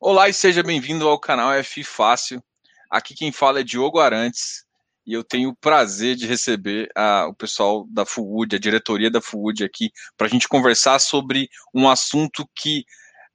[0.00, 2.42] Olá e seja bem-vindo ao canal F Fácil.
[2.90, 4.64] Aqui quem fala é Diogo Arantes
[5.06, 9.22] e eu tenho o prazer de receber uh, o pessoal da Food, a diretoria da
[9.22, 12.84] Food aqui, para a gente conversar sobre um assunto que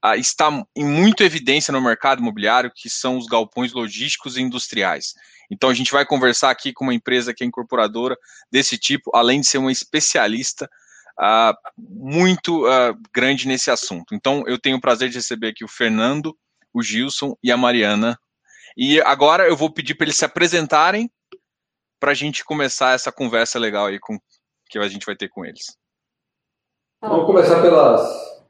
[0.06, 5.14] uh, está em muita evidência no mercado imobiliário, que são os galpões logísticos e industriais.
[5.50, 8.18] Então a gente vai conversar aqui com uma empresa que é incorporadora
[8.52, 10.70] desse tipo, além de ser uma especialista
[11.20, 12.66] uh, muito
[13.12, 14.14] grande nesse assunto.
[14.14, 16.38] Então eu tenho o prazer de receber aqui o Fernando
[16.74, 18.18] o Gilson e a Mariana.
[18.78, 21.10] E agora eu vou pedir para eles se apresentarem
[22.00, 24.18] para a gente começar essa conversa legal aí com,
[24.70, 25.78] que a gente vai ter com eles.
[27.02, 28.02] Vamos começar pelas,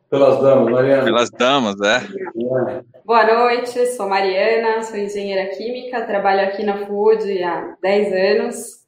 [0.09, 1.03] pelas damas, Mariana.
[1.03, 1.99] Pelas damas, é.
[3.05, 8.79] Boa noite, sou Mariana, sou engenheira química, trabalho aqui na Food há 10 anos.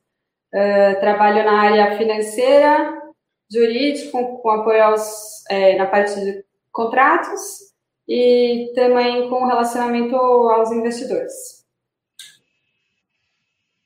[0.53, 3.01] Uh, trabalho na área financeira,
[3.49, 7.70] jurídico, com, com apoio aos, é, na parte de contratos
[8.13, 11.65] e também com relacionamento aos investidores.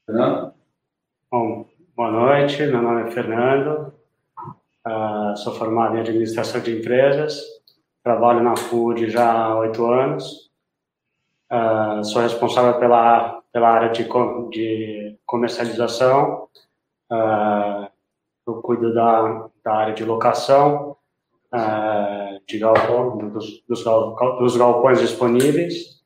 [0.03, 0.51] Fernando?
[1.29, 3.93] Bom, boa noite, meu nome é Fernando,
[4.87, 7.39] uh, sou formado em administração de empresas,
[8.03, 10.49] trabalho na FUD já há oito anos,
[11.51, 14.09] uh, sou responsável pela, pela área de,
[14.49, 16.47] de comercialização,
[17.11, 17.87] uh,
[18.47, 20.97] eu cuido da, da área de locação,
[21.53, 26.01] uh, de galpão, dos, dos, dos galpões disponíveis,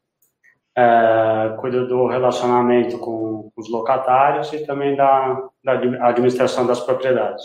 [0.77, 5.73] uh, cuido do relacionamento com os locatários e também da, da
[6.07, 7.43] administração das propriedades.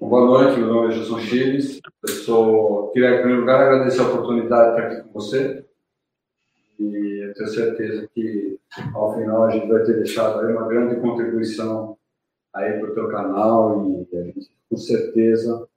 [0.00, 1.80] Boa noite, meu nome é Gilson Chiles.
[2.02, 5.64] Eu sou, queria, em primeiro lugar, agradecer a oportunidade de estar aqui com você.
[6.78, 8.58] E eu tenho certeza que,
[8.94, 11.96] ao final, a gente vai ter deixado uma grande contribuição
[12.52, 15.73] aí para o teu canal e a gente com certeza é,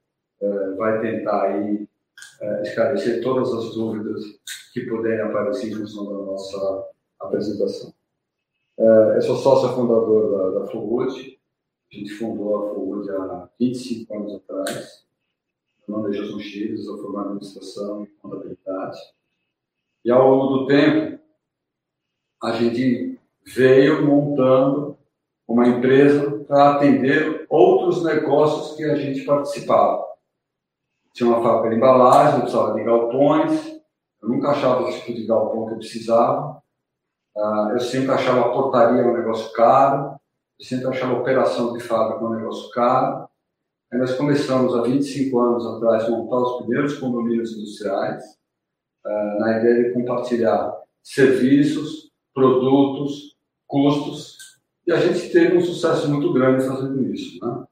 [0.77, 1.87] vai tentar aí
[2.41, 4.23] é, esclarecer todas as dúvidas
[4.73, 6.87] que puderem aparecer em função da nossa
[7.19, 7.93] apresentação.
[8.77, 10.67] É, eu sou sócio fundador da, da.
[10.67, 15.07] A gente fundou a Food há 25 anos atrás.
[15.87, 18.99] Meu nome é Jesus Chiles, sou formado em administração e contabilidade.
[20.03, 21.19] E ao longo do tempo,
[22.43, 24.97] a gente veio montando
[25.47, 30.06] uma empresa para atender outros negócios que a gente participava.
[31.17, 33.81] Tinha uma fábrica de embalagem, eu precisava de galpões,
[34.21, 36.61] eu nunca achava o tipo de galpão que eu precisava.
[37.35, 40.15] Uh, eu sempre achava a portaria um negócio caro,
[40.59, 43.27] eu sempre achava a operação de fábrica um negócio caro.
[43.91, 48.23] Aí nós começamos há 25 anos atrás a montar os primeiros condomínios industriais,
[49.03, 53.35] uh, na ideia de compartilhar serviços, produtos,
[53.65, 54.37] custos
[54.85, 57.43] e a gente teve um sucesso muito grande fazendo isso.
[57.43, 57.63] Né?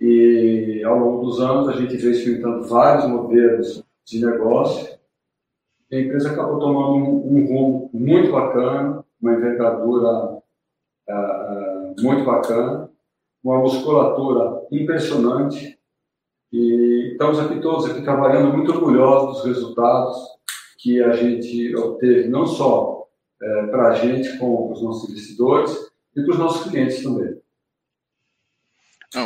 [0.00, 0.49] E
[0.84, 4.98] ao longo dos anos a gente veio experimentando vários modelos de negócio.
[5.90, 10.42] E a empresa acabou tomando um, um rumo muito bacana, uma envergadura
[11.08, 12.90] uh, muito bacana,
[13.42, 15.78] uma musculatura impressionante.
[16.52, 20.16] E estamos aqui todos aqui trabalhando muito orgulhosos dos resultados
[20.78, 23.06] que a gente obteve, não só
[23.42, 27.39] é, para a gente, com os nossos investidores e para os nossos clientes também.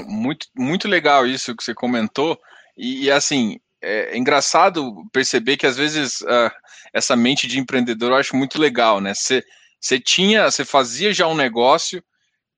[0.06, 2.38] Muito, muito legal isso que você comentou.
[2.76, 6.50] E, e assim, é, é, engraçado perceber que às vezes uh,
[6.92, 9.12] essa mente de empreendedor eu acho muito legal, né?
[9.14, 12.02] Você, tinha, você fazia já um negócio,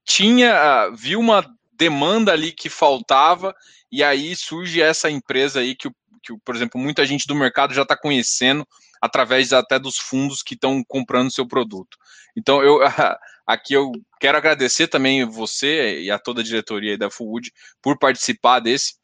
[0.04, 3.54] tinha, uh, viu uma demanda ali que faltava,
[3.90, 5.90] e aí surge essa empresa aí que,
[6.22, 8.66] que por exemplo, muita gente do mercado já está conhecendo,
[9.00, 11.98] através até dos fundos que estão comprando seu produto.
[12.36, 12.80] Então, eu
[13.46, 18.60] aqui eu quero agradecer também você e a toda a diretoria da Food por participar
[18.60, 18.94] desse,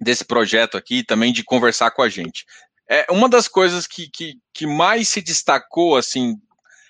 [0.00, 2.44] desse projeto aqui e também de conversar com a gente.
[2.88, 6.36] É uma das coisas que, que, que mais se destacou assim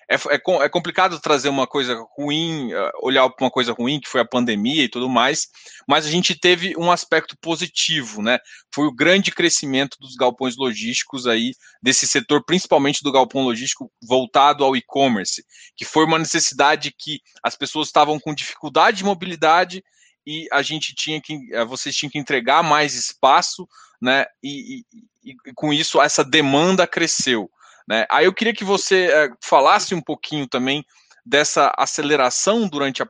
[0.09, 4.09] é, é, é, complicado trazer uma coisa ruim, eh, olhar para uma coisa ruim, que
[4.09, 5.49] foi a pandemia e tudo mais,
[5.89, 8.39] mas a gente teve um aspecto positivo, né?
[8.75, 11.53] Foi o grande crescimento dos galpões logísticos aí,
[11.83, 15.45] desse setor, principalmente do galpão logístico voltado ao e-commerce,
[15.77, 19.83] que foi uma necessidade que as pessoas estavam com dificuldade de mobilidade
[20.27, 23.67] e a gente tinha que, eh, vocês tinham que entregar mais espaço,
[24.00, 24.27] né?
[24.43, 24.85] e,
[25.23, 27.50] e, e com isso essa demanda cresceu.
[27.87, 28.07] Né?
[28.11, 30.85] Aí eu queria que você é, falasse um pouquinho também
[31.25, 33.09] dessa aceleração durante a,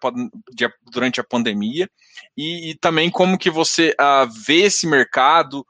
[0.91, 1.91] durante a pandemia
[2.37, 5.67] e, e também como que você uh, vê esse mercado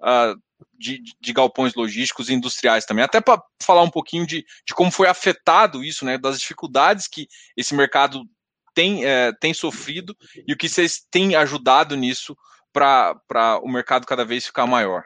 [0.00, 0.40] uh,
[0.78, 4.92] de, de, galpões logísticos e industriais também, até para falar um pouquinho de, de, como
[4.92, 7.26] foi afetado isso, né, das dificuldades que
[7.56, 8.24] esse mercado
[8.74, 10.16] tem, é, tem sofrido
[10.46, 12.36] e o que vocês têm ajudado nisso
[12.72, 15.04] para o mercado cada vez ficar maior.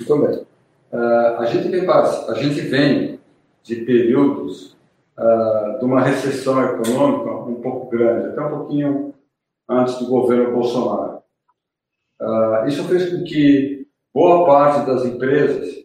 [0.00, 0.46] Muito bem.
[0.92, 3.20] Uh, a, gente vem, a gente vem
[3.62, 4.76] de períodos
[5.16, 9.14] uh, de uma recessão econômica um pouco grande, até um pouquinho
[9.68, 11.22] antes do governo Bolsonaro.
[12.20, 15.78] Uh, isso fez com que boa parte das empresas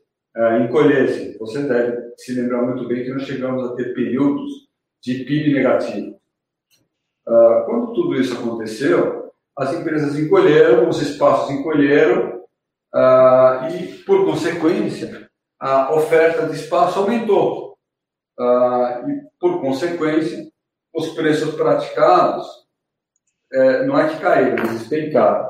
[0.66, 1.38] encolhessem.
[1.38, 4.68] Você deve se lembrar muito bem que nós chegamos a ter períodos
[5.02, 6.20] de PIB negativo.
[7.24, 12.35] Quando tudo isso aconteceu, as empresas encolheram, os espaços encolheram
[12.96, 17.78] uh, e, por consequência, a oferta de espaço aumentou.
[18.40, 20.50] Uh, e, por consequência,
[20.94, 22.66] os preços praticados
[23.52, 25.50] é, não é que caíram, eles despencaram.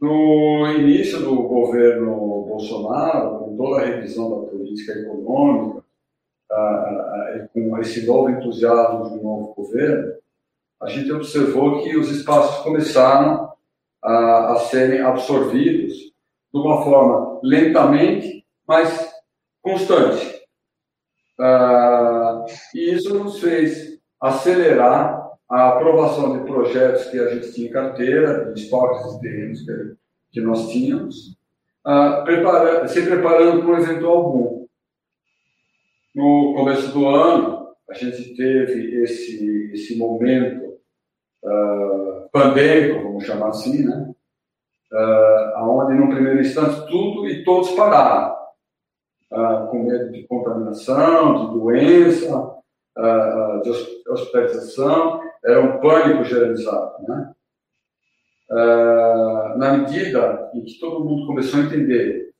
[0.00, 5.84] No início do governo Bolsonaro, com toda a revisão da política econômica,
[7.52, 10.14] com esse novo entusiasmo do novo governo,
[10.80, 13.49] a gente observou que os espaços começaram
[14.02, 15.94] a, a serem absorvidos
[16.52, 19.12] de uma forma lentamente, mas
[19.62, 20.40] constante.
[21.38, 22.44] Uh,
[22.74, 28.52] e isso nos fez acelerar a aprovação de projetos que a gente tinha em carteira,
[28.52, 29.94] de estoques de terrenos que,
[30.32, 31.38] que nós tínhamos,
[31.86, 34.66] uh, prepara se preparando para um eventual boom.
[36.14, 40.78] No começo do ano, a gente teve esse, esse momento
[41.42, 44.12] uh, pandêmico, vamos chamar assim, né?
[44.92, 48.34] Uh, onde, no primeiro instante, tudo e todos pararam,
[49.32, 52.56] uh, com medo de contaminação, de doença,
[52.98, 53.70] uh, de
[54.08, 57.32] hospitalização, era um pânico generalizado, né?
[58.50, 62.30] Uh, na medida em que todo mundo começou a entender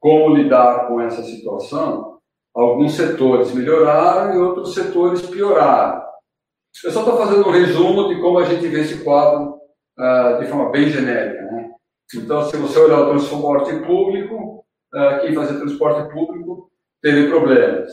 [0.00, 2.18] como lidar com essa situação,
[2.54, 6.07] alguns setores melhoraram e outros setores pioraram.
[6.84, 9.58] Eu só estou fazendo um resumo de como a gente vê esse quadro
[9.98, 11.42] uh, de forma bem genérica.
[11.42, 11.70] Né?
[12.14, 16.70] Então, se você olhar o transporte público, uh, quem fazia transporte público
[17.02, 17.90] teve problemas.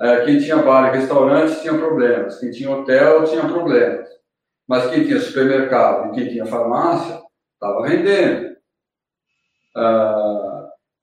[0.00, 2.38] Uh, quem tinha bar e restaurante tinha problemas.
[2.40, 4.08] Quem tinha hotel tinha problemas.
[4.66, 7.20] Mas quem tinha supermercado e quem tinha farmácia
[7.54, 8.52] estava vendendo.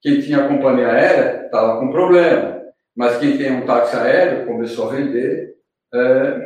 [0.02, 2.60] quem tinha companhia aérea estava com problema.
[2.96, 5.56] Mas quem tem um táxi aéreo começou a vender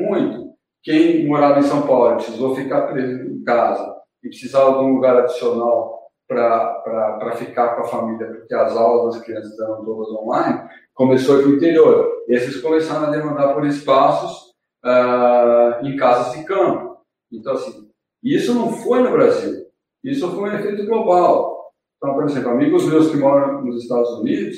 [0.01, 0.42] muito.
[0.83, 5.17] Quem morava em São Paulo precisou ficar preso em casa e precisava de um lugar
[5.17, 10.61] adicional para ficar com a família, porque as aulas das crianças eram todas online,
[10.93, 12.23] começou para o interior.
[12.27, 14.53] E esses começaram a demandar por espaços
[14.83, 16.97] uh, em casas de campo.
[17.31, 17.89] Então, assim,
[18.21, 19.65] isso não foi no Brasil.
[20.03, 21.71] Isso foi um efeito global.
[21.97, 24.57] Então, por exemplo, amigos meus que moram nos Estados Unidos,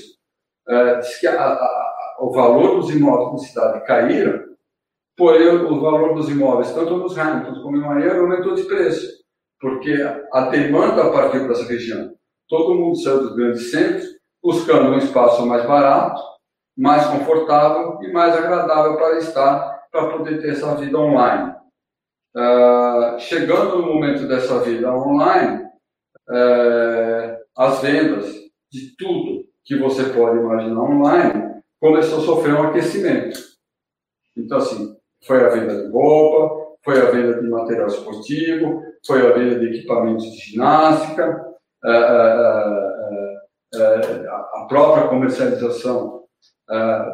[0.68, 4.45] uh, diz que a, a, o valor dos imóveis na cidade caíram
[5.18, 9.24] porém o valor dos imóveis, tanto nos Hamilton como em Miami, aumentou de preço,
[9.60, 9.94] porque
[10.32, 12.14] a demanda partiu dessa região.
[12.48, 14.06] Todo mundo saiu dos grandes centros,
[14.44, 16.22] buscando um espaço mais barato,
[16.78, 21.56] mais confortável e mais agradável para estar, para poder ter essa vida online.
[22.36, 25.64] Uh, chegando no momento dessa vida online,
[26.30, 28.30] uh, as vendas
[28.70, 33.40] de tudo que você pode imaginar online começou a sofrer um aquecimento.
[34.38, 34.95] Então, assim,
[35.26, 39.68] foi a venda de roupa, foi a venda de material esportivo, foi a venda de
[39.68, 41.46] equipamentos de ginástica,
[41.84, 42.96] a, a,
[43.76, 46.16] a, a própria comercialização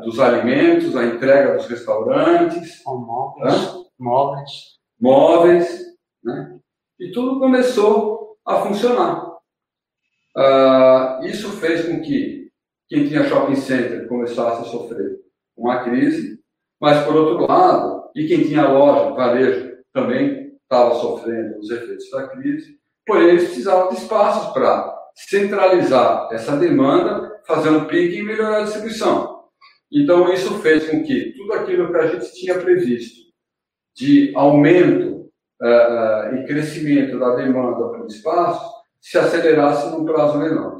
[0.04, 2.82] dos alimentos, a entrega dos restaurantes.
[2.86, 3.74] Móveis.
[4.00, 4.52] Móveis.
[5.00, 5.82] Móveis.
[6.24, 6.60] Né?
[7.00, 9.38] E tudo começou a funcionar.
[11.24, 12.50] isso fez com que
[12.88, 15.20] quem tinha shopping center começasse a sofrer
[15.56, 16.40] uma crise,
[16.80, 22.28] mas, por outro lado, e quem tinha loja, varejo, também estava sofrendo os efeitos da
[22.28, 28.60] crise, porém eles precisavam de espaços para centralizar essa demanda, fazer um pique e melhorar
[28.60, 29.42] a distribuição.
[29.92, 33.30] Então, isso fez com que tudo aquilo que a gente tinha previsto
[33.94, 35.30] de aumento
[35.62, 40.78] uh, e crescimento da demanda por espaço se acelerasse num prazo menor.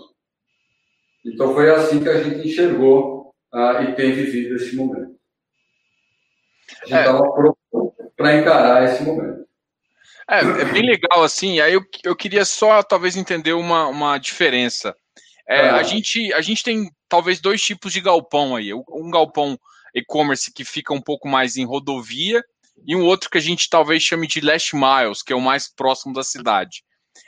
[1.26, 5.12] Então, foi assim que a gente enxergou uh, e tem vivido esse momento.
[6.82, 7.32] A gente estava é.
[7.32, 7.58] pronto
[8.16, 9.46] para encarar esse momento.
[10.30, 11.60] É, é bem legal assim.
[11.60, 14.96] Aí eu, eu queria só talvez entender uma, uma diferença.
[15.48, 15.70] É, é.
[15.72, 18.74] A, gente, a gente tem talvez dois tipos de galpão aí.
[18.74, 19.60] Um galpão
[19.94, 22.42] e-commerce que fica um pouco mais em rodovia
[22.88, 25.68] e um outro que a gente talvez chame de last miles, que é o mais
[25.68, 26.84] próximo da cidade.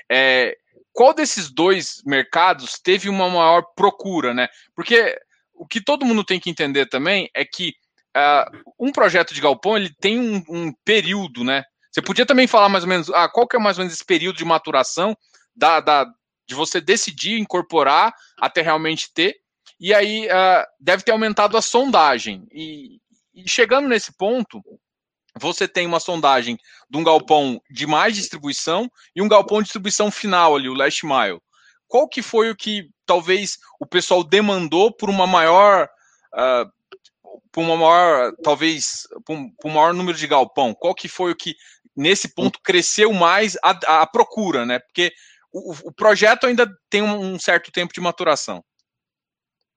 [0.10, 0.56] É,
[0.94, 4.48] qual desses dois mercados teve uma maior procura, né?
[4.76, 5.20] Porque
[5.54, 7.74] o que todo mundo tem que entender também é que
[8.16, 11.64] uh, um projeto de galpão ele tem um, um, período, né?
[11.92, 14.06] Você podia também falar mais ou menos, ah, qual que é mais ou menos esse
[14.06, 15.16] período de maturação
[15.56, 16.06] da, da
[16.48, 19.38] de você decidir incorporar até realmente ter.
[19.80, 22.46] E aí uh, deve ter aumentado a sondagem.
[22.52, 23.00] E,
[23.34, 24.62] e chegando nesse ponto,
[25.40, 26.58] você tem uma sondagem
[26.90, 31.06] de um galpão de mais distribuição e um galpão de distribuição final ali, o last
[31.06, 31.40] mile.
[31.88, 35.88] Qual que foi o que talvez o pessoal demandou por uma maior,
[36.34, 36.72] uh,
[37.52, 40.74] por uma maior, talvez, por um, um, maior número de galpão?
[40.74, 41.56] Qual que foi o que
[41.96, 44.80] nesse ponto cresceu mais a, a procura, né?
[44.80, 45.12] Porque
[45.52, 48.64] o, o, projeto ainda tem um, certo tempo de maturação.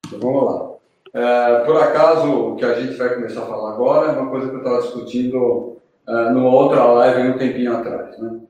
[0.06, 0.76] Então, vamos lá.
[1.14, 4.48] É, por acaso, o que a gente vai começar a falar agora é uma coisa
[4.48, 8.18] que eu estava discutindo é, numa outra live um tempinho atrás.
[8.18, 8.40] Né?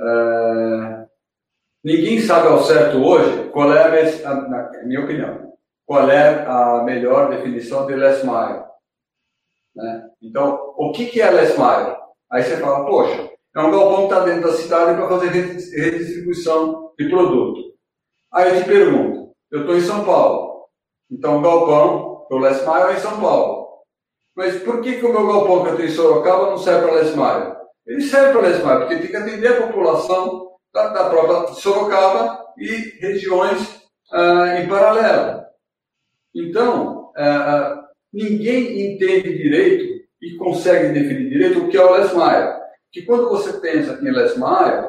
[0.00, 1.06] É,
[1.84, 5.47] ninguém sabe ao certo hoje qual é, a, na minha opinião,
[5.88, 8.62] qual é a melhor definição de mile.
[9.74, 10.10] Né?
[10.20, 11.96] Então, o que, que é mile?
[12.30, 16.92] Aí você fala, poxa, é um galpão que está dentro da cidade para fazer redistribuição
[16.98, 17.72] de produto.
[18.30, 20.48] Aí eu te pergunto, eu estou em São Paulo,
[21.10, 23.68] então, o galpão do Les Maio é em São Paulo.
[24.36, 26.96] Mas por que, que o meu galpão que eu tenho em Sorocaba não serve para
[26.96, 27.56] Les?
[27.86, 32.98] Ele serve para Les porque tem que atender a população da, da própria Sorocaba e
[33.00, 35.37] regiões ah, em paralelo.
[36.34, 42.58] Então, ah, ninguém entende direito e consegue definir direito o que é o Les Maio.
[42.92, 44.88] Que quando você pensa em Les Maio,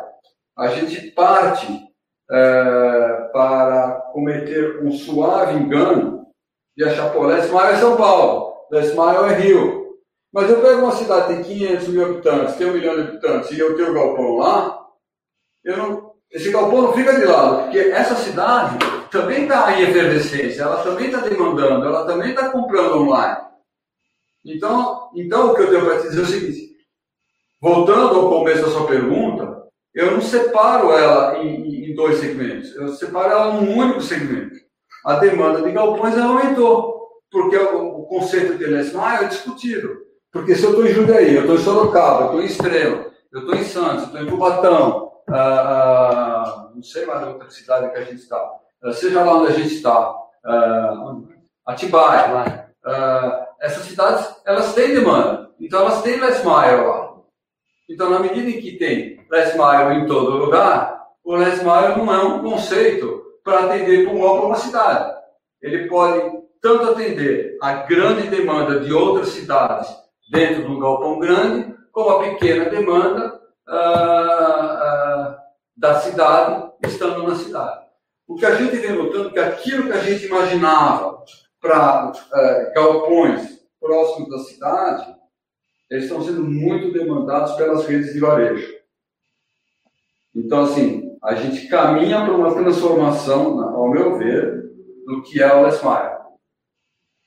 [0.57, 1.67] a gente parte
[2.31, 6.27] é, para cometer um suave engano
[6.75, 9.97] de achar, pô, Lesmar é São Paulo, Lesmar é Rio.
[10.31, 13.51] Mas eu pego uma cidade que tem 500 mil habitantes, tem um milhão de habitantes,
[13.51, 14.87] e eu tenho um galpão lá,
[15.63, 18.77] eu não, esse galpão não fica de lado, porque essa cidade
[19.09, 23.37] também está em efervescência, ela também está demandando, ela também está comprando online.
[24.45, 26.77] Então, então, o que eu tenho para te dizer é o seguinte:
[27.61, 29.63] voltando ao começo da sua pergunta,
[29.93, 32.75] eu não separo ela em, em dois segmentos.
[32.75, 34.55] Eu separo ela num único segmento.
[35.05, 39.97] A demanda de galpões aumentou, porque o, o conceito de LSMA é discutível.
[40.31, 43.39] Porque se eu estou em Jundiaí, eu estou em Sorocaba, eu estou em Estrela, eu
[43.39, 47.97] estou em Santos, eu estou em Cubatão, ah, ah, não sei mais outra cidade que
[47.97, 48.37] a gente está,
[48.93, 51.15] seja lá onde a gente está, ah,
[51.65, 55.49] Atibaia, ah, essas cidades, elas têm demanda.
[55.59, 57.13] Então, elas têm last mile lá.
[57.89, 62.13] Então, na medida em que tem last mile em todo lugar, o last mile não
[62.13, 65.19] é um conceito para atender para uma cidade.
[65.61, 69.89] Ele pode tanto atender a grande demanda de outras cidades
[70.31, 73.39] dentro de um galpão grande, como a pequena demanda
[75.75, 77.88] da cidade estando na cidade.
[78.29, 81.25] O que a gente vem notando é que aquilo que a gente imaginava
[81.59, 85.15] para ah, galpões próximos da cidade,
[85.89, 88.71] eles estão sendo muito demandados pelas redes de varejo.
[90.35, 94.61] Então, assim, a gente caminha para uma transformação, ao meu ver,
[95.07, 96.19] do que é o Mile.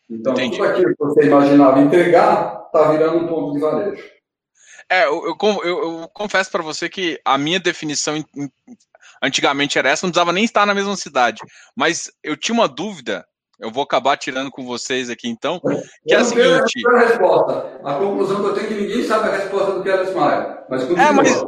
[0.09, 0.57] Então, Entendi.
[0.57, 4.09] tudo aquilo que você imaginava entregar está virando um ponto de varejo.
[4.89, 8.23] É, eu, eu, eu confesso para você que a minha definição
[9.23, 11.41] antigamente era essa, não precisava nem estar na mesma cidade.
[11.77, 13.25] Mas eu tinha uma dúvida,
[13.61, 15.69] eu vou acabar tirando com vocês aqui então, que
[16.13, 16.87] eu é a seguinte...
[16.89, 17.81] A, resposta.
[17.85, 20.15] a conclusão que eu tenho é que ninguém sabe a resposta do que é Last
[20.15, 20.65] Mile.
[20.69, 21.05] Mas continua.
[21.05, 21.45] É, mas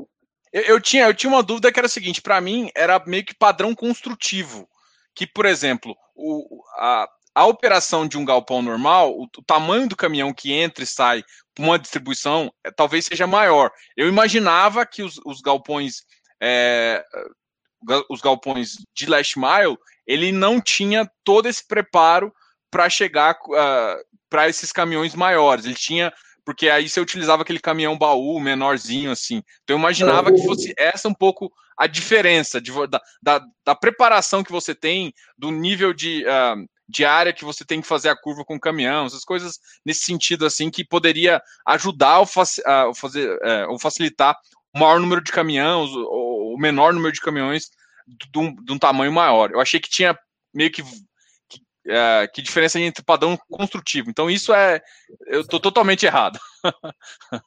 [0.54, 3.24] eu, eu, tinha, eu tinha uma dúvida que era a seguinte: para mim, era meio
[3.24, 4.68] que padrão construtivo.
[5.12, 9.96] Que, por exemplo, o, a, a operação de um galpão normal, o, o, tamanho do
[9.96, 13.70] caminhão que entra e sai para uma distribuição é, talvez seja maior.
[13.96, 16.02] Eu imaginava que os, os galpões.
[16.40, 17.04] É,
[18.08, 19.76] os galpões de last mile,
[20.06, 22.32] ele não tinha todo esse preparo
[22.70, 23.96] para chegar uh, ah,
[24.28, 25.64] para esses caminhões maiores.
[25.64, 26.12] Ele tinha
[26.44, 29.42] porque aí você utilizava aquele caminhão baú menorzinho, assim.
[29.62, 34.44] Então eu imaginava que fosse essa um pouco a diferença de, da, da, da, preparação
[34.44, 38.16] que você tem, do nível de, uh, de área que você tem que fazer a
[38.16, 43.30] curva com o caminhão, essas coisas nesse sentido, assim, que poderia ajudar ou, uh, fazer,
[43.36, 44.36] uh, ou facilitar
[44.74, 47.70] o maior número de caminhões, ou o menor número de caminhões
[48.06, 49.50] de um, de um tamanho maior.
[49.50, 50.16] Eu achei que tinha
[50.52, 50.82] meio que
[51.86, 54.08] é, que diferença entre padrão construtivo.
[54.08, 54.80] Então, isso é.
[55.26, 56.38] Eu estou totalmente errado.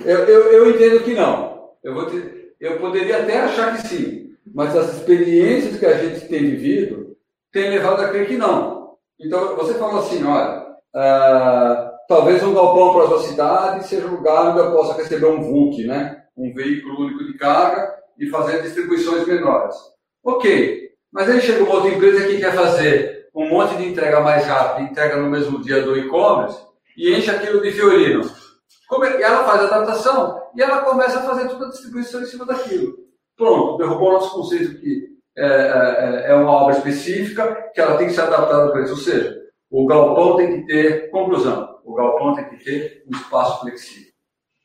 [0.00, 1.70] eu, eu, eu, entendo que não.
[1.84, 6.40] Eu, te, eu poderia até achar que sim, mas as experiências que a gente tem
[6.40, 7.16] vivido
[7.52, 8.96] têm levado a crer que não.
[9.20, 10.62] Então, você fala assim: olha,
[10.94, 15.26] uh, talvez um galpão para a sua cidade seja um lugar onde eu possa receber
[15.26, 16.26] um VUC, né?
[16.36, 19.76] um veículo único de carga, e fazer distribuições menores.
[20.24, 24.44] Ok, mas aí chega uma outra empresa que quer fazer um monte de entrega mais
[24.46, 26.58] rápida, entrega no mesmo dia do e-commerce
[26.96, 28.22] e enche aquilo de fiorino.
[28.22, 32.46] E ela faz a adaptação e ela começa a fazer toda a distribuição em cima
[32.46, 32.94] daquilo.
[33.36, 38.06] Pronto, derrubou o nosso conceito que é, é, é uma obra específica que ela tem
[38.06, 38.92] que ser adaptada para isso.
[38.92, 39.36] Ou seja,
[39.70, 44.12] o galpão tem que ter, conclusão, o galpão tem que ter um espaço flexível.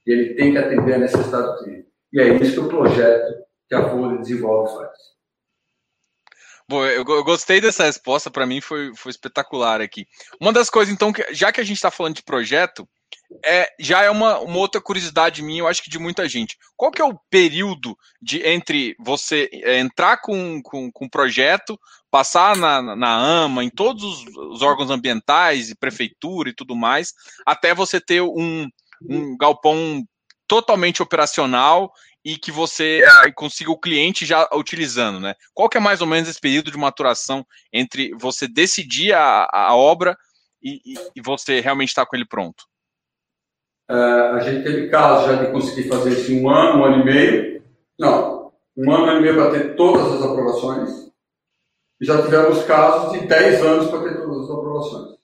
[0.08, 1.91] E ele tem que atender a necessidade do cliente.
[2.14, 5.12] E é isso que o projeto que a Folha desenvolve faz.
[6.68, 10.08] Bom, eu, eu gostei dessa resposta, para mim foi, foi espetacular aqui.
[10.40, 12.88] Uma das coisas, então, que, já que a gente está falando de projeto,
[13.46, 16.58] é, já é uma, uma outra curiosidade minha, eu acho que de muita gente.
[16.78, 22.56] Qual que é o período de entre você é, entrar com, com, com projeto, passar
[22.56, 27.14] na, na AMA, em todos os, os, órgãos ambientais e prefeitura e tudo mais,
[27.46, 28.68] até você ter um,
[29.10, 30.06] um galpão
[30.52, 31.94] totalmente operacional
[32.26, 35.34] e que você é, consiga o cliente já utilizando, né?
[35.54, 39.74] Qual que é mais ou menos esse período de maturação entre você decidir a, a
[39.74, 40.18] obra
[40.62, 42.66] e, e, e você realmente estar tá com ele pronto?
[43.90, 47.02] É, a gente teve casos já de conseguir fazer isso em um ano, um ano
[47.02, 47.64] e meio.
[47.98, 51.14] Não, um ano, um ano e meio para ter todas as aprovações.
[52.02, 55.18] E já tivemos casos de 10 anos para ter todas as aprovações.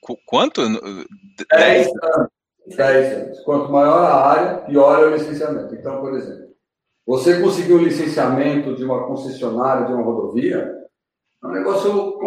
[0.00, 0.62] Qu quanto?
[0.62, 2.41] 10 anos.
[2.76, 3.40] 10 anos.
[3.40, 5.74] Quanto maior a área, pior é o licenciamento.
[5.74, 6.52] Então, por exemplo,
[7.06, 10.72] você conseguir um licenciamento de uma concessionária de uma rodovia
[11.42, 12.18] é um negócio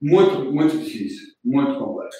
[0.00, 2.18] muito, muito difícil, muito complexo.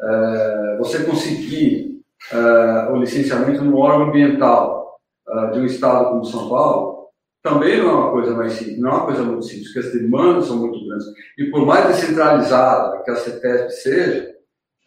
[0.00, 2.00] É, você conseguir
[2.32, 4.98] é, o licenciamento no órgão ambiental
[5.28, 6.94] é, de um estado como São Paulo
[7.44, 9.92] também não é uma coisa mais simples, não é uma coisa muito simples, porque as
[9.92, 11.06] demandas são muito grandes.
[11.38, 14.34] E por mais descentralizada que a CETESB seja,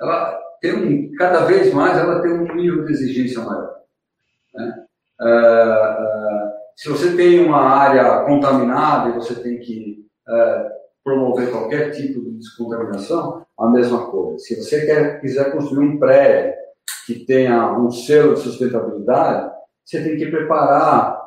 [0.02, 3.78] ela tem um, cada vez mais ela tem um nível de exigência maior.
[4.54, 4.86] Né?
[5.20, 10.70] Uh, uh, se você tem uma área contaminada e você tem que uh,
[11.04, 14.40] promover qualquer tipo de descontaminação, a mesma coisa.
[14.40, 16.54] Se você quer, quiser construir um prédio
[17.06, 19.52] que tenha um selo de sustentabilidade,
[19.84, 21.18] você tem que preparar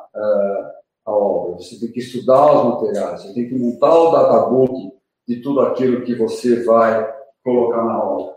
[1.05, 4.91] a obra, você tem que estudar os materiais, você tem que montar o databook
[5.27, 7.11] de tudo aquilo que você vai
[7.43, 8.35] colocar na obra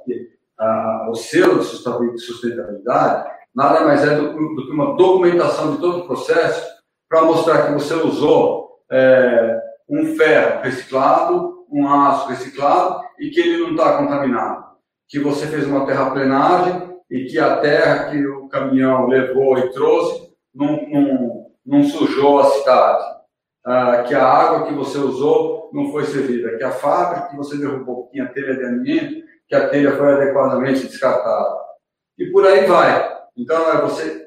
[0.59, 6.01] a, o selo de sustentabilidade nada mais é do, do, que uma documentação de todo
[6.01, 6.75] o processo
[7.09, 13.63] para mostrar que você usou é, um ferro reciclado, um aço reciclado e que ele
[13.63, 14.65] não está contaminado.
[15.09, 20.33] Que você fez uma terraplenagem e que a terra que o caminhão levou e trouxe
[20.53, 23.15] não, não, não sujou a cidade.
[23.67, 26.57] Ah, que a água que você usou não foi servida.
[26.57, 30.89] Que a fábrica que você derrubou tinha telha de alimento que a telha foi adequadamente
[30.89, 31.57] descartada.
[32.19, 33.15] E por aí vai.
[33.37, 34.27] Então, é você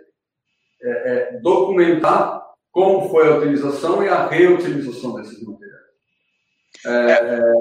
[0.81, 5.77] é, é, documentar como foi a utilização e a reutilização desses materiais.
[6.85, 7.53] É, é.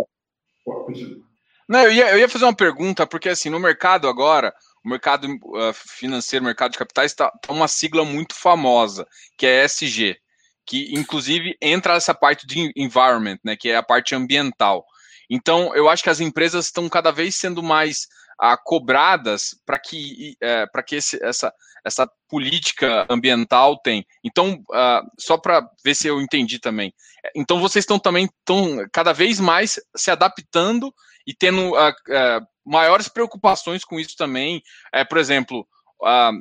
[1.69, 5.27] Não, eu ia, eu ia fazer uma pergunta, porque assim, no mercado agora, o mercado
[5.27, 10.17] uh, financeiro, o mercado de capitais, está tá uma sigla muito famosa, que é ESG,
[10.65, 14.85] que inclusive entra essa parte de environment, né, que é a parte ambiental.
[15.31, 18.07] Então, eu acho que as empresas estão cada vez sendo mais
[18.39, 21.53] ah, cobradas para que, é, que esse, essa,
[21.85, 24.07] essa política ambiental tem.
[24.23, 26.93] Então, ah, só para ver se eu entendi também.
[27.35, 30.93] Então, vocês estão também estão cada vez mais se adaptando
[31.27, 34.61] e tendo ah, ah maiores preocupações com isso também.
[34.93, 35.67] É, por exemplo,
[36.03, 36.33] ah,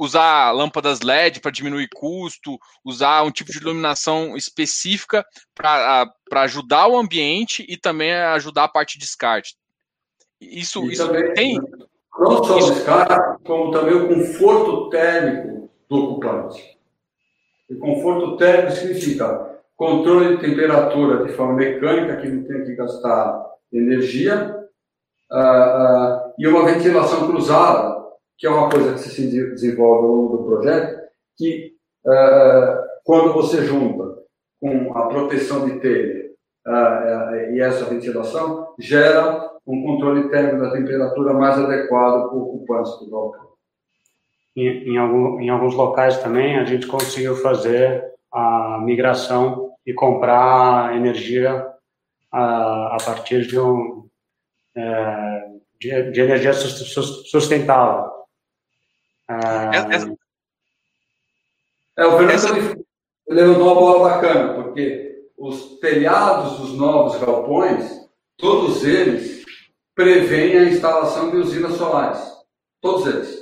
[0.00, 5.22] usar lâmpadas LED para diminuir custo, usar um tipo de iluminação específica
[5.54, 9.56] para ajudar o ambiente e também ajudar a parte de descarte.
[10.40, 11.60] Isso, e isso também, tem.
[12.18, 16.78] Não só o descarte, como também o conforto térmico do ocupante.
[17.68, 23.50] E conforto térmico significa controle de temperatura de forma mecânica, que não tem que gastar
[23.70, 24.66] energia,
[25.30, 27.99] uh, uh, e uma ventilação cruzada,
[28.40, 30.98] que é uma coisa que se desenvolve ao longo do projeto,
[31.36, 31.74] que
[32.06, 34.18] uh, quando você junta
[34.58, 36.30] com a proteção de telha
[36.66, 43.04] uh, e essa ventilação, gera um controle térmico da temperatura mais adequado para o ocupante
[43.04, 43.50] do galpão.
[44.56, 50.96] Em, em, algum, em alguns locais também a gente conseguiu fazer a migração e comprar
[50.96, 51.66] energia
[52.32, 54.06] a, a partir de um
[54.74, 55.46] é,
[55.78, 58.09] de, de energia sustentável.
[59.32, 59.70] Ah,
[61.96, 62.76] é, o Fernando essa...
[63.28, 69.44] levantou uma bola bacana, porque os telhados dos novos galpões, todos eles
[69.94, 72.20] prevêem a instalação de usinas solares.
[72.80, 73.38] Todos eles.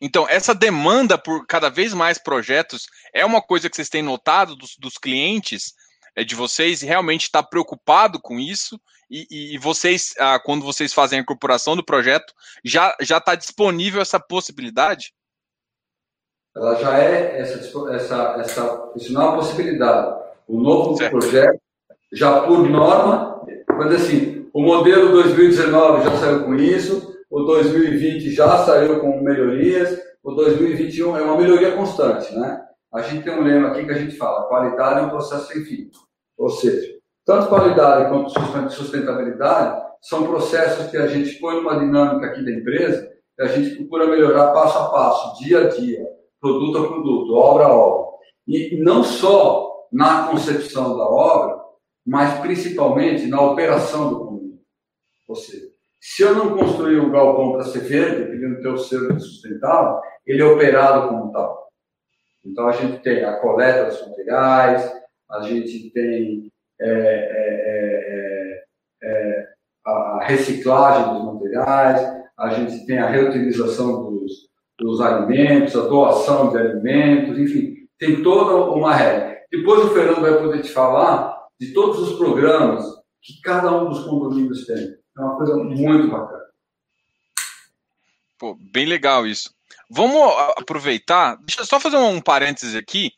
[0.00, 4.56] Então, essa demanda por cada vez mais projetos é uma coisa que vocês têm notado
[4.56, 5.74] dos, dos clientes
[6.16, 11.18] é, de vocês realmente está preocupado com isso e, e, vocês, ah, quando vocês fazem
[11.18, 12.32] a incorporação do projeto,
[12.64, 15.12] já já está disponível essa possibilidade?
[16.56, 17.58] ela já é essa,
[17.90, 20.22] essa, essa isso não é uma possibilidade.
[20.46, 21.18] O novo certo.
[21.18, 21.60] projeto,
[22.12, 23.44] já por norma,
[23.76, 29.98] mas assim, o modelo 2019 já saiu com isso, o 2020 já saiu com melhorias,
[30.22, 32.62] o 2021 é uma melhoria constante, né?
[32.92, 35.64] A gente tem um lema aqui que a gente fala, qualidade é um processo sem
[35.64, 35.90] fim.
[36.38, 36.94] Ou seja,
[37.24, 43.10] tanto qualidade quanto sustentabilidade são processos que a gente põe numa dinâmica aqui da empresa
[43.38, 46.06] e a gente procura melhorar passo a passo, dia a dia,
[46.40, 48.04] produto a produto, obra a obra.
[48.46, 51.58] E não só na concepção da obra,
[52.06, 54.58] mas principalmente na operação do condomínio.
[55.26, 55.66] Ou seja,
[56.00, 60.00] se eu não construir um galpão para ser verde, ele não ter o selo sustentável,
[60.26, 61.68] ele é operado como tal.
[62.44, 64.92] Então a gente tem a coleta dos materiais,
[65.34, 68.64] a gente tem é, é,
[69.02, 69.48] é, é
[69.86, 72.00] a reciclagem dos materiais,
[72.38, 74.32] a gente tem a reutilização dos,
[74.78, 79.42] dos alimentos, a doação de alimentos, enfim, tem toda uma regra.
[79.50, 82.84] Depois o Fernando vai poder te falar de todos os programas
[83.22, 84.96] que cada um dos condomínios tem.
[85.16, 86.44] É uma coisa muito bacana.
[88.38, 89.54] Pô, bem legal isso.
[89.88, 90.20] Vamos
[90.58, 93.12] aproveitar, deixa eu só fazer um parênteses aqui.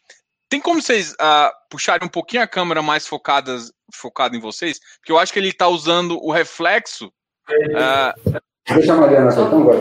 [0.49, 4.79] Tem como vocês uh, puxarem um pouquinho a câmera mais focadas, focada em vocês?
[4.99, 7.13] Porque eu acho que ele está usando o reflexo.
[7.49, 8.41] Uh,
[8.75, 9.79] Deixa a Mariana então agora.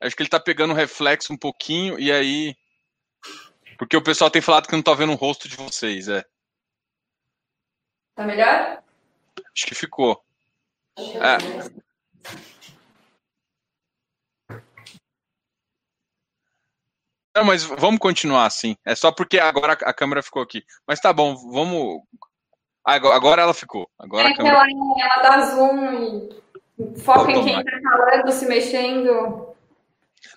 [0.00, 2.56] Acho que ele está pegando o reflexo um pouquinho e aí.
[3.78, 6.24] Porque o pessoal tem falado que não está vendo o rosto de vocês, é.
[8.14, 8.82] Tá melhor?
[9.54, 10.22] Acho que ficou.
[10.96, 11.38] É.
[17.38, 18.76] Não, mas vamos continuar assim.
[18.84, 20.64] É só porque agora a câmera ficou aqui.
[20.84, 22.02] Mas tá bom, vamos.
[22.84, 23.88] Agora ela ficou.
[23.96, 24.56] Agora é câmera...
[24.56, 26.28] ela, ela dá zoom
[26.80, 29.54] e foca em quem tá falando, se mexendo.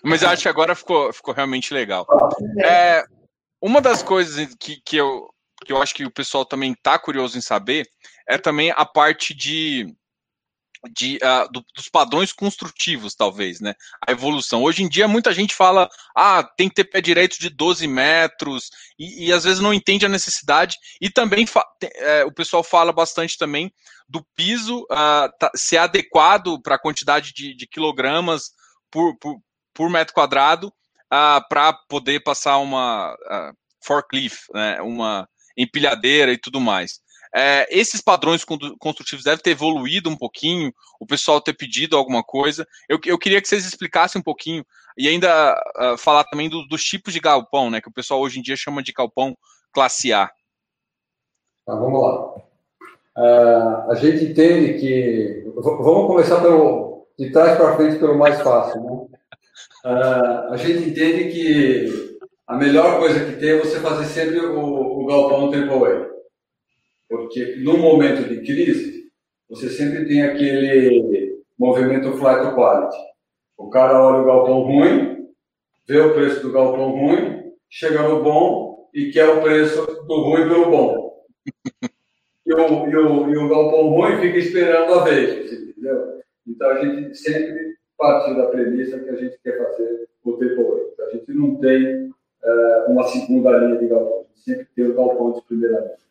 [0.04, 2.06] Mas eu acho que agora ficou, ficou realmente legal.
[2.64, 3.04] É,
[3.60, 5.28] uma das coisas que, que, eu,
[5.64, 7.84] que eu acho que o pessoal também tá curioso em saber
[8.28, 9.92] é também a parte de
[10.90, 13.74] de, uh, do, dos padrões construtivos, talvez, né?
[14.06, 14.62] A evolução.
[14.62, 18.70] Hoje em dia, muita gente fala, ah, tem que ter pé direito de 12 metros,
[18.98, 21.46] e, e às vezes não entende a necessidade, e também
[21.94, 23.72] é, o pessoal fala bastante também
[24.08, 28.50] do piso uh, tá, ser adequado para a quantidade de, de quilogramas
[28.90, 29.40] por, por,
[29.72, 30.72] por, metro quadrado uh,
[31.10, 34.82] ah, para poder passar uma uh, forklift, né?
[34.82, 37.00] uma empilhadeira e tudo mais.
[37.34, 38.44] É, esses padrões
[38.78, 42.66] construtivos devem ter evoluído um pouquinho, o pessoal ter pedido alguma coisa.
[42.88, 44.64] Eu, eu queria que vocês explicassem um pouquinho
[44.98, 48.38] e ainda uh, falar também do, dos tipos de galpão, né, que o pessoal hoje
[48.38, 49.36] em dia chama de galpão
[49.72, 50.30] classe A.
[51.64, 52.34] Tá, vamos lá.
[53.16, 55.44] Uh, a gente entende que.
[55.54, 58.82] Vamos começar pelo, de trás para frente pelo mais fácil.
[58.82, 58.90] Né?
[59.84, 65.02] Uh, a gente entende que a melhor coisa que tem é você fazer sempre o,
[65.02, 66.11] o galpão away.
[67.12, 69.10] Porque no momento de crise,
[69.46, 72.96] você sempre tem aquele movimento flight to quality.
[73.58, 75.28] O cara olha o galpão ruim,
[75.86, 80.48] vê o preço do galpão ruim, chega no bom e quer o preço do ruim
[80.48, 81.26] pelo bom.
[82.44, 86.20] E o, e o, e o galpão ruim fica esperando a vez, entendeu?
[86.44, 91.06] Então a gente sempre partiu da premissa que a gente quer fazer o tempo Então,
[91.06, 94.94] a gente não tem uh, uma segunda linha de galpão, a gente sempre tem o
[94.94, 96.02] galpão de primeira linha.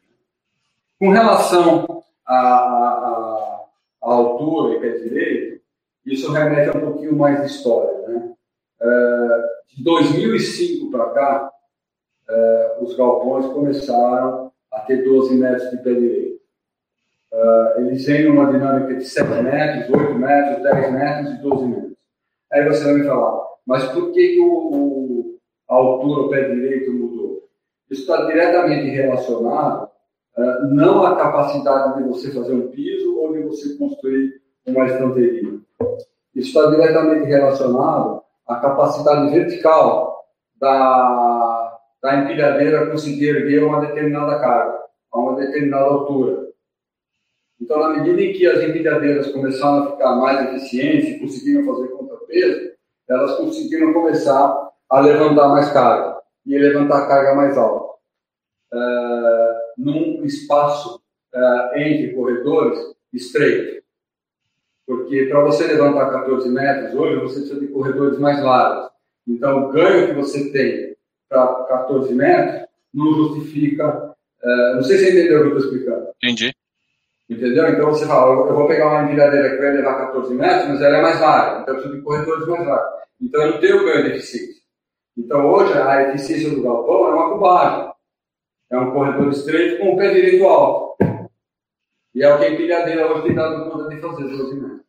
[1.02, 3.66] Com relação à,
[4.00, 5.62] altura e pé direito,
[6.06, 8.08] isso remete a um pouquinho mais de história.
[8.08, 8.34] Né?
[8.80, 11.52] É, de 2005 para cá,
[12.30, 16.40] é, os galpões começaram a ter 12 metros de pé direito.
[17.34, 21.98] É, eles vêm numa dinâmica de 7 metros, 8 metros, 10 metros e 12 metros.
[22.54, 26.48] Aí você vai me falar, mas por que, que o, o, a altura, o pé
[26.48, 27.50] direito mudou?
[27.90, 29.91] Isso está diretamente relacionado
[30.70, 35.60] não a capacidade de você fazer um piso ou de você construir uma estanteria.
[36.36, 44.80] Isso está diretamente relacionado à capacidade vertical da, da empilhadeira conseguir erguer uma determinada carga,
[45.12, 46.52] a uma determinada altura.
[47.60, 51.90] Então, na medida em que as empilhadeiras começaram a ficar mais eficientes e conseguiram fazer
[51.90, 52.72] contrapeso,
[53.08, 57.92] elas conseguiram começar a levantar mais carga e levantar carga mais alta.
[58.74, 61.02] Uh, num espaço
[61.34, 62.80] uh, entre corredores
[63.14, 63.82] estreito.
[64.86, 68.92] Porque para você levantar 14 metros hoje, você precisa de corredores mais largos.
[69.28, 70.96] Então, o ganho que você tem
[71.30, 74.14] para 14 metros não justifica.
[74.44, 76.08] Uh, não sei se você entendeu o que eu estou explicando.
[76.22, 76.54] Entendi.
[77.30, 77.70] Entendeu?
[77.70, 80.98] Então você fala, eu vou pegar uma empilhadeira que vai levar 14 metros, mas ela
[80.98, 83.02] é mais larga, então eu preciso de corredores mais largos.
[83.22, 84.62] Então eu não tenho ganho de eficiência.
[85.18, 87.91] Então hoje a eficiência do galpão é uma cubagem.
[88.72, 90.98] É um corredor estreito com o pé direito alto.
[92.16, 94.82] E é o que a empilhadeira hoje tem dado conta de fazer, 12 metros.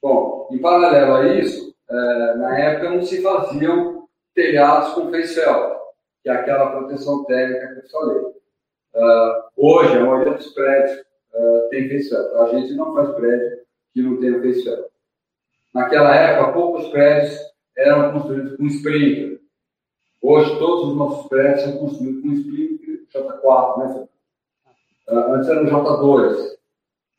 [0.00, 5.40] Bom, em paralelo a isso, é, na época não se faziam telhados com face
[6.22, 8.22] que é aquela proteção térmica que eu falei.
[8.94, 11.00] Uh, hoje, a maioria dos prédios
[11.34, 12.14] uh, tem face.
[12.14, 13.58] A gente não faz prédio
[13.92, 14.84] que não tenha face.
[15.74, 17.38] Naquela época, poucos prédios
[17.76, 19.40] eram construídos com sprinkler.
[20.26, 24.08] Hoje, todos os nossos prédios são construídos com sprinkler J4, né?
[25.06, 26.56] Uh, antes era o J2.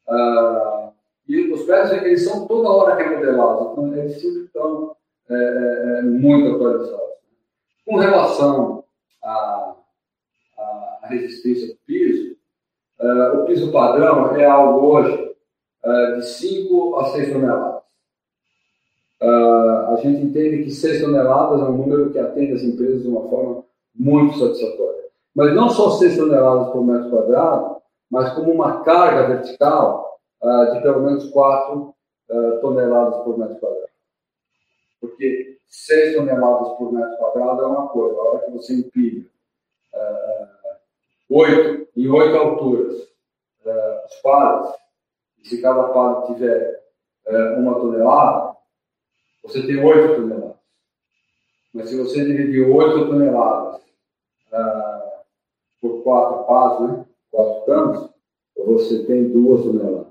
[0.07, 0.91] Uh,
[1.27, 4.95] e os prédios eles são toda hora remodelados, então eles sempre estão
[5.29, 7.13] é, é, é muito atualizados.
[7.85, 8.83] Com relação
[9.23, 9.75] à,
[10.57, 12.35] à resistência do piso,
[13.01, 15.35] uh, o piso padrão é algo hoje
[16.15, 17.74] de 5 a 6 toneladas.
[19.21, 23.07] Uh, a gente entende que 6 toneladas é um número que atende as empresas de
[23.07, 23.63] uma forma
[23.95, 25.05] muito satisfatória.
[25.33, 27.77] Mas não só 6 toneladas por metro quadrado,
[28.09, 31.95] mas como uma carga vertical uh, de pelo menos 4
[32.29, 33.89] uh, toneladas por metro quadrado.
[34.99, 39.25] Porque 6 toneladas por metro quadrado é uma coisa, a hora que você empilha
[39.93, 40.75] uh,
[41.29, 42.93] 8 em 8 alturas
[43.65, 44.69] uh, os pares,
[45.41, 46.83] e se cada par tiver
[47.57, 48.54] uma tonelada,
[49.45, 50.55] você tem 8 toneladas.
[51.73, 53.81] Mas se você dividir 8 toneladas
[55.81, 57.05] por 4 pares, né?
[57.31, 58.09] 4 campos,
[58.57, 60.07] você tem 2 toneladas.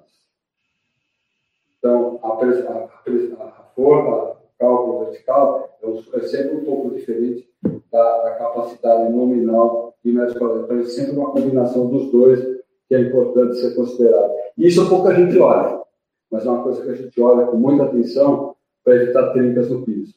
[1.79, 7.49] Então, a, a, a forma, o cálculo vertical, é, é sempre um pouco diferente
[7.90, 10.64] da, da capacidade nominal de metros quadrados.
[10.64, 12.40] Então, é sempre uma combinação dos dois
[12.88, 14.33] que é importante ser considerado.
[14.57, 15.83] Isso pouca gente olha,
[16.31, 18.54] mas é uma coisa que a gente olha com muita atenção
[18.85, 20.14] para evitar trincas no piso.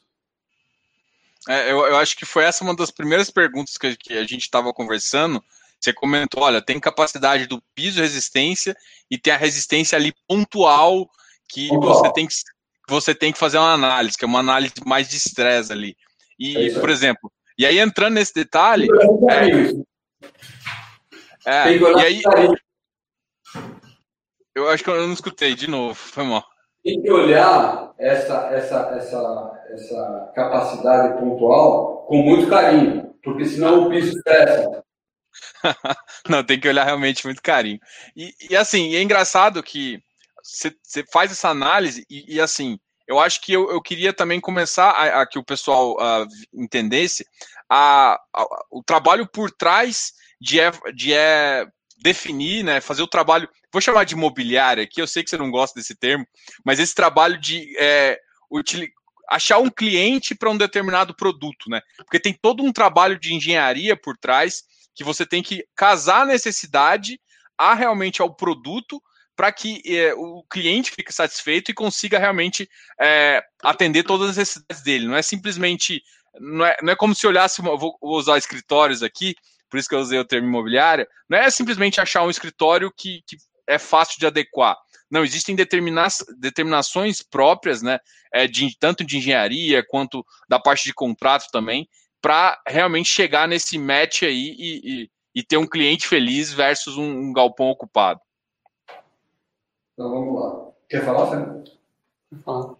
[1.48, 4.42] É, eu, eu, acho que foi essa uma das primeiras perguntas que, que a gente
[4.42, 5.42] estava conversando.
[5.80, 8.76] Você comentou, olha, tem capacidade do piso resistência
[9.10, 11.08] e tem a resistência ali pontual
[11.48, 12.34] que você tem que
[12.86, 15.96] você tem que fazer uma análise, que é uma análise mais de estresse ali.
[16.38, 18.88] E, é por exemplo, e aí entrando nesse detalhe.
[21.44, 22.22] É, é, e aí.
[24.54, 26.44] Eu acho que eu não escutei de novo, foi mal.
[26.88, 33.90] Tem que olhar essa, essa, essa, essa capacidade pontual com muito carinho, porque senão o
[33.90, 34.82] piso estressa.
[36.26, 37.78] não, tem que olhar realmente muito carinho.
[38.16, 40.02] E, e assim, é engraçado que
[40.42, 44.88] você faz essa análise e, e, assim, eu acho que eu, eu queria também começar
[44.92, 47.26] a, a que o pessoal uh, entendesse
[47.68, 51.66] a, a, o trabalho por trás de, é, de é
[52.02, 55.50] definir, né, fazer o trabalho, vou chamar de imobiliária aqui, eu sei que você não
[55.50, 56.26] gosta desse termo,
[56.64, 58.18] mas esse trabalho de é,
[59.28, 61.80] achar um cliente para um determinado produto, né?
[61.98, 64.62] Porque tem todo um trabalho de engenharia por trás
[64.94, 67.20] que você tem que casar a necessidade
[67.56, 69.02] a realmente ao produto
[69.36, 72.68] para que é, o cliente fique satisfeito e consiga realmente
[73.00, 75.06] é, atender todas as necessidades dele.
[75.06, 76.02] Não é simplesmente.
[76.40, 77.62] Não é, não é como se olhasse.
[77.62, 79.36] Vou, vou usar escritórios aqui,
[79.70, 81.06] por isso que eu usei o termo imobiliária.
[81.28, 83.36] Não é simplesmente achar um escritório que, que
[83.68, 84.76] é fácil de adequar.
[85.10, 86.06] Não, existem determina
[86.38, 87.98] determinações próprias, né?
[88.32, 91.88] É, de, tanto de engenharia quanto da parte de contrato também,
[92.20, 97.08] para realmente chegar nesse match aí e, e, e, ter um cliente feliz versus um,
[97.08, 98.20] um galpão ocupado.
[99.94, 100.70] Então vamos lá.
[100.88, 101.70] Quer falar, Fernando?
[102.44, 102.74] Falar.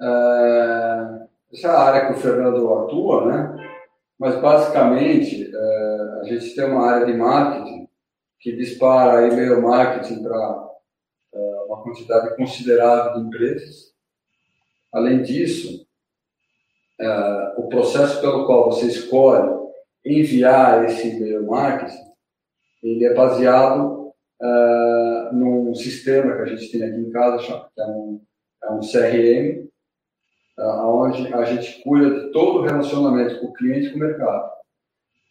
[0.00, 3.70] É, essa é a área que o Fernando atua, né?
[4.18, 7.83] Mas basicamente é, a gente tem uma área de marketing
[8.44, 10.70] que dispara e-mail marketing para
[11.32, 13.94] é, uma quantidade considerável de empresas.
[14.92, 15.86] Além disso,
[17.00, 19.50] é, o processo pelo qual você escolhe
[20.04, 22.04] enviar esse e-mail marketing,
[22.82, 27.86] ele é baseado uh, num sistema que a gente tem aqui em casa, que é
[27.86, 28.20] um,
[28.62, 29.66] é um CRM,
[30.58, 34.53] onde a gente cuida de todo o relacionamento com o cliente e com o mercado.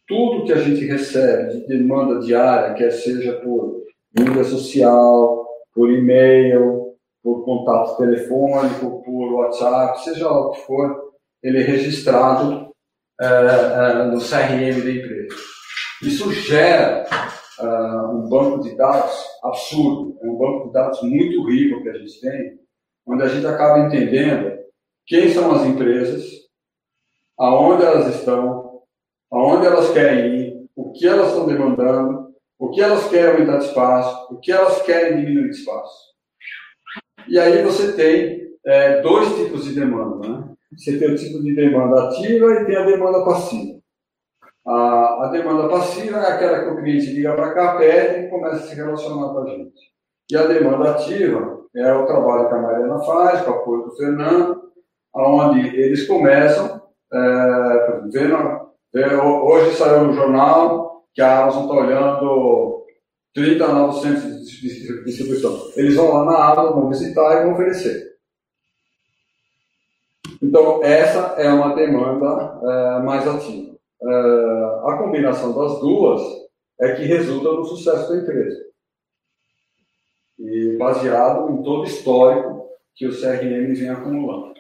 [0.08, 3.84] Tudo que a gente recebe de demanda diária, quer seja por
[4.18, 11.60] mídia social, por e-mail, por contato telefônico, por WhatsApp, seja lá o que for, ele
[11.60, 12.74] é registrado
[13.22, 15.36] uh, no CRM da empresa.
[16.02, 17.06] Isso gera
[17.60, 21.98] uh, um banco de dados absurdo, é um banco de dados muito rico que a
[21.98, 22.60] gente tem,
[23.08, 24.54] onde a gente acaba entendendo
[25.06, 26.24] quem são as empresas,
[27.38, 28.63] aonde elas estão,
[29.34, 32.24] aonde elas querem ir, o que elas estão demandando
[32.64, 36.14] o que elas querem aumentar de espaço, o que elas querem diminuir de espaço.
[37.28, 40.26] E aí você tem é, dois tipos de demanda.
[40.26, 40.50] Né?
[40.78, 43.80] Você tem o tipo de demanda ativa e tem a demanda passiva.
[44.66, 48.56] A, a demanda passiva é aquela que o cliente liga para cá, pede e começa
[48.56, 49.82] a se relacionar com a gente.
[50.32, 53.96] E a demanda ativa é o trabalho que a Mariana faz, com o apoio do
[53.98, 54.72] Fernando,
[55.14, 58.63] onde eles começam, é, vendo,
[58.94, 62.86] hoje saiu no jornal que a Amazon está olhando
[63.34, 65.72] 30 novos centros de distribuição.
[65.76, 68.14] Eles vão lá na Amazon, vão visitar e vão oferecer.
[70.42, 73.74] Então, essa é uma demanda é, mais ativa.
[74.02, 74.10] É,
[74.84, 76.22] a combinação das duas
[76.80, 78.62] é que resulta no sucesso da empresa.
[80.40, 84.54] E baseado em todo o histórico que o CRM vem acumulando.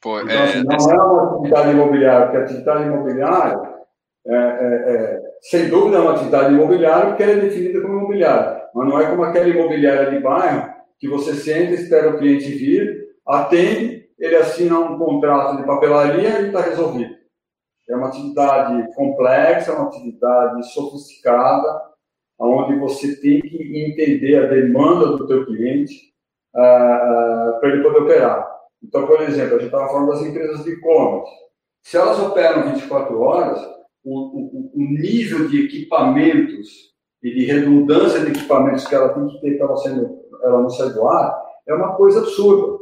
[0.00, 3.60] Pô, então, assim, não é uma atividade imobiliária, porque a atividade imobiliária,
[4.26, 8.62] é, é, é, sem dúvida, é uma atividade imobiliária porque ela é definida como imobiliária.
[8.74, 13.08] Mas não é como aquela imobiliária de bairro que você senta, espera o cliente vir,
[13.26, 17.14] atende, ele assina um contrato de papelaria e está resolvido.
[17.88, 21.82] É uma atividade complexa, é uma atividade sofisticada,
[22.38, 25.94] onde você tem que entender a demanda do teu cliente
[26.54, 28.47] uh, uh, para ele poder operar.
[28.82, 31.32] Então, por exemplo, a gente estava falando das empresas de e-commerce.
[31.82, 33.60] Se elas operam 24 horas,
[34.04, 36.68] o, o, o, nível de equipamentos
[37.22, 40.92] e de redundância de equipamentos que ela tem que ter para sendo, ela não sair
[40.92, 42.78] do ar é uma coisa absurda.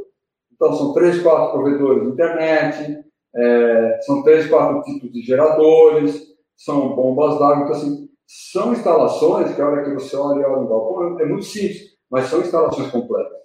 [0.52, 3.04] Então, são três, quatro provedores de internet,
[3.34, 6.22] é, são três, quatro tipos de geradores,
[6.56, 7.64] são bombas d'água.
[7.64, 11.96] Então, assim, são instalações que a hora que você olha e olha, é muito simples,
[12.10, 13.36] mas são instalações complexas.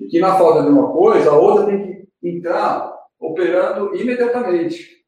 [0.00, 5.00] E que na falta de uma coisa, a outra tem que entrar operando imediatamente.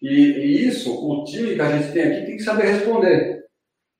[0.00, 3.44] E, e, isso, o time que a gente tem aqui tem que saber responder.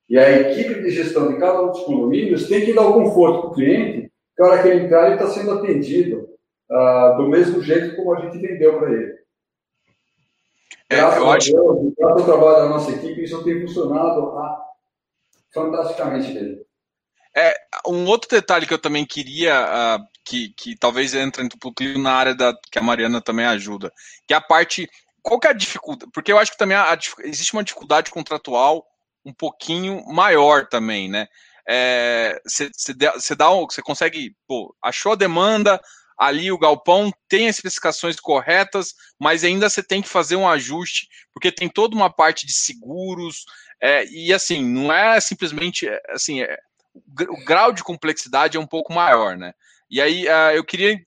[0.08, 3.40] E a equipe de gestão de cada um dos condomínios tem que dar o conforto
[3.40, 6.28] para o cliente, que a hora que ele entrar, ele está sendo atendido
[6.70, 9.12] uh, do mesmo jeito como a gente vendeu para ele.
[10.90, 11.52] É, graças eu acho...
[11.52, 14.64] Deus, graças ao trabalho da nossa equipe, isso tem funcionado ah,
[15.54, 16.62] fantasticamente bem.
[17.87, 21.99] É, um outro detalhe que eu também queria, uh, que, que talvez entre um pouquinho
[21.99, 23.92] na área da, que a Mariana também ajuda,
[24.27, 24.88] que é a parte.
[25.23, 26.11] Qual que é a dificuldade?
[26.12, 28.85] Porque eu acho que também a, a, existe uma dificuldade contratual
[29.25, 31.27] um pouquinho maior também, né?
[32.45, 32.71] Você
[33.31, 35.81] é, dá você consegue, pô, achou a demanda,
[36.18, 41.09] ali o galpão tem as especificações corretas, mas ainda você tem que fazer um ajuste,
[41.33, 43.45] porque tem toda uma parte de seguros,
[43.81, 46.57] é, e assim, não é simplesmente assim, é,
[46.94, 49.55] o grau de complexidade é um pouco maior, né?
[49.90, 51.00] E aí uh, eu queria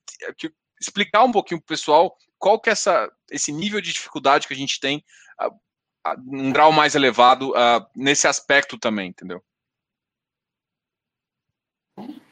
[0.79, 4.53] explicar um pouquinho para o pessoal qual que é essa, esse nível de dificuldade que
[4.53, 5.03] a gente tem,
[5.41, 7.53] uh, uh, um grau mais elevado
[7.95, 9.43] nesse aspecto também, entendeu?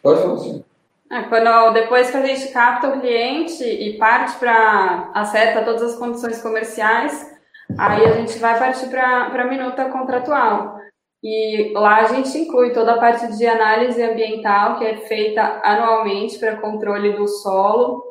[0.02, 0.66] Pode falar assim.
[1.12, 5.96] É, quando, depois que a gente capta o cliente e parte para acerta todas as
[5.96, 7.32] condições comerciais,
[7.78, 10.83] aí a gente vai partir para a minuta contratual.
[11.24, 16.38] E lá a gente inclui toda a parte de análise ambiental que é feita anualmente
[16.38, 18.04] para controle do solo,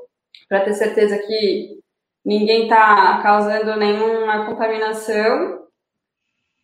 [0.48, 1.78] para ter certeza que
[2.24, 5.60] ninguém está causando nenhuma contaminação.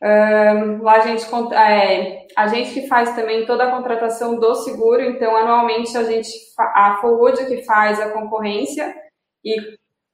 [0.01, 5.03] Um, lá a gente, é, a gente que faz também toda a contratação do seguro,
[5.03, 8.95] então anualmente a gente, a Forwood que faz a concorrência
[9.45, 9.55] e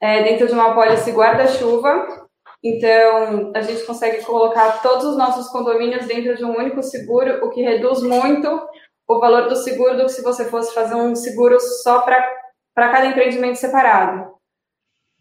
[0.01, 2.24] é, dentro de uma pólice guarda-chuva,
[2.65, 7.51] então, a gente consegue colocar todos os nossos condomínios dentro de um único seguro, o
[7.51, 8.49] que reduz muito
[9.07, 12.25] o valor do seguro do que se você fosse fazer um seguro só para
[12.75, 14.33] cada empreendimento separado.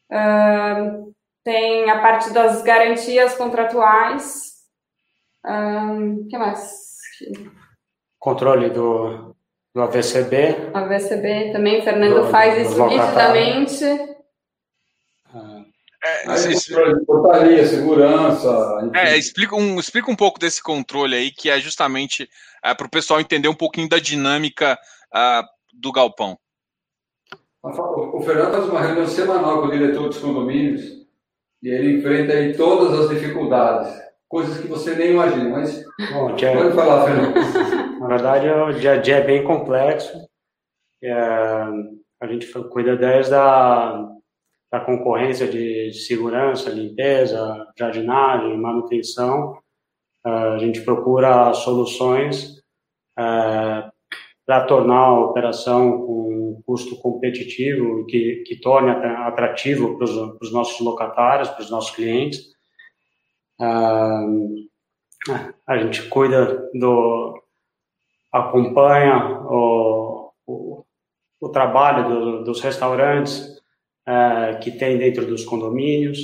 [0.09, 4.53] Uh, tem a parte das garantias contratuais.
[5.45, 6.97] O que mais?
[8.17, 9.35] Controle do,
[9.75, 10.71] do AVCB.
[10.73, 13.83] AVCB também, o Fernando do, faz isso nitidamente.
[16.03, 18.91] É, controle, portaria, segurança.
[18.93, 22.29] É, explica um, explica um pouco desse controle aí, que é justamente
[22.61, 24.77] é, para o pessoal entender um pouquinho da dinâmica
[25.15, 26.37] uh, do galpão.
[27.63, 30.83] O Fernando faz uma reunião semanal com o diretor dos condomínios
[31.61, 33.93] e ele enfrenta aí todas as dificuldades,
[34.27, 37.33] coisas que você nem imagina, mas Bom, dia, pode falar, Fernando.
[38.01, 40.11] Na verdade, o dia a dia é bem complexo.
[41.01, 44.12] É, a gente cuida desde a
[44.73, 49.55] da concorrência de segurança, limpeza, jardinagem, manutenção.
[50.25, 52.59] Ah, a gente procura soluções
[53.15, 53.91] ah,
[54.43, 61.49] para tornar a operação com custo competitivo que, que torne atrativo para os nossos locatários,
[61.49, 62.41] para os nossos clientes.
[63.61, 64.25] Ah,
[65.67, 67.39] a gente cuida do.
[68.31, 70.83] acompanha o, o,
[71.39, 73.52] o trabalho do, dos restaurantes
[74.07, 76.19] é, que tem dentro dos condomínios,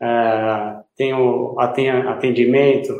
[0.00, 2.94] é, tem o atendimento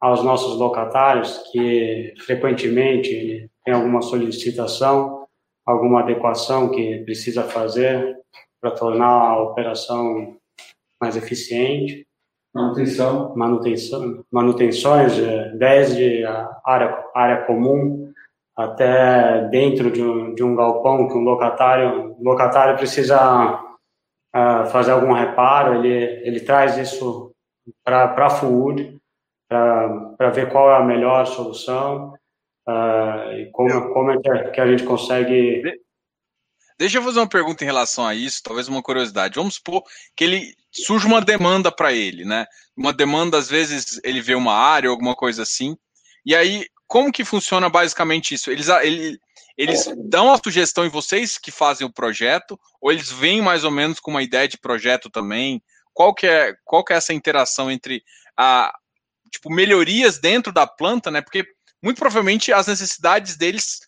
[0.00, 5.26] aos nossos locatários que frequentemente tem alguma solicitação,
[5.66, 8.16] alguma adequação que precisa fazer
[8.60, 10.36] para tornar a operação
[11.00, 12.06] mais eficiente.
[12.54, 13.34] Manutenção.
[13.36, 15.12] Manutenção, manutenções,
[15.58, 18.07] desde a área, área comum
[18.58, 23.62] até dentro de um, de um galpão que um locatário, um locatário precisa
[24.34, 27.32] uh, fazer algum reparo, ele, ele traz isso
[27.84, 28.98] para a FUUD,
[29.48, 32.14] para ver qual é a melhor solução
[32.68, 35.62] uh, e como, como é que a gente consegue
[36.76, 39.34] Deixa eu fazer uma pergunta em relação a isso, talvez uma curiosidade.
[39.34, 39.82] Vamos supor
[40.16, 42.46] que ele surge uma demanda para ele, né?
[42.76, 45.76] Uma demanda, às vezes, ele vê uma área, alguma coisa assim.
[46.24, 48.50] E aí, como que funciona basicamente isso?
[48.50, 49.20] Eles, ele,
[49.56, 53.70] eles dão a sugestão em vocês que fazem o projeto, ou eles vêm mais ou
[53.70, 55.62] menos com uma ideia de projeto também?
[55.92, 58.02] Qual que é, qual que é essa interação entre
[58.36, 58.74] a
[59.30, 61.20] tipo melhorias dentro da planta, né?
[61.20, 61.44] Porque
[61.82, 63.80] muito provavelmente as necessidades deles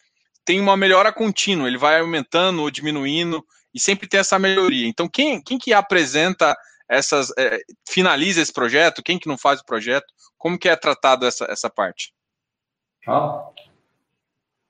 [0.44, 4.86] tem uma melhora contínua, ele vai aumentando ou diminuindo e sempre tem essa melhoria.
[4.86, 6.56] Então, quem, quem que apresenta
[6.88, 11.24] essas, é, finaliza esse projeto, quem que não faz o projeto, como que é tratado
[11.24, 12.12] essa, essa parte?
[13.10, 13.50] Ah.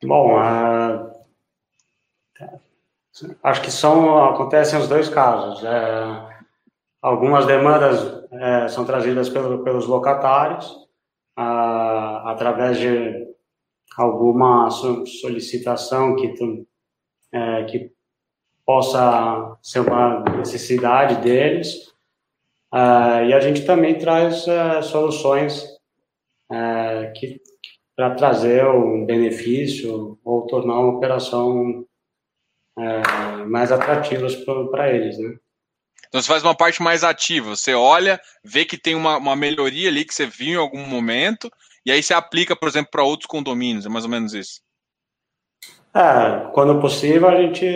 [0.03, 1.11] Bom, uh,
[3.43, 5.63] acho que são, acontecem os dois casos.
[5.63, 6.41] É,
[7.03, 10.71] algumas demandas é, são trazidas pelo, pelos locatários,
[11.39, 13.29] uh, através de
[13.95, 16.67] alguma solicitação que, tu,
[17.31, 17.93] é, que
[18.65, 21.91] possa ser uma necessidade deles.
[22.73, 25.63] Uh, e a gente também traz uh, soluções
[26.51, 27.39] uh, que
[28.01, 31.85] para trazer um benefício ou tornar uma operação
[33.47, 34.27] mais atrativa
[34.71, 35.37] para eles, né?
[36.09, 39.91] Então você faz uma parte mais ativa, você olha, vê que tem uma, uma melhoria
[39.91, 41.53] ali que você viu em algum momento
[41.85, 44.63] e aí você aplica, por exemplo, para outros condomínios, é mais ou menos isso.
[45.95, 47.67] É, quando possível a gente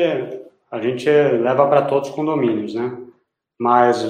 [0.70, 2.96] a gente leva para todos os condomínios, né?
[3.60, 4.02] Mas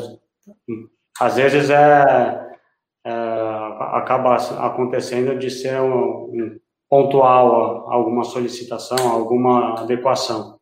[1.21, 2.57] às vezes é,
[3.05, 10.59] é acaba acontecendo de ser um, um pontual alguma solicitação, alguma adequação.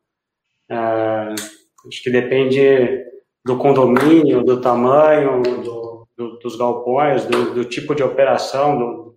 [0.71, 1.35] É,
[1.89, 3.05] acho que depende
[3.45, 9.15] do condomínio, do tamanho, do, do, dos galpões, do, do, tipo de operação,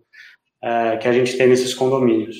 [0.62, 2.36] é, que a gente tem nesses condomínios.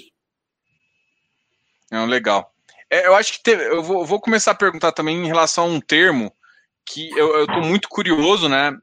[1.92, 2.52] Não, legal.
[2.90, 5.68] É, eu acho que teve, eu vou, vou, começar a perguntar também em relação a
[5.68, 6.32] um termo
[6.86, 8.76] que eu estou muito curioso, né?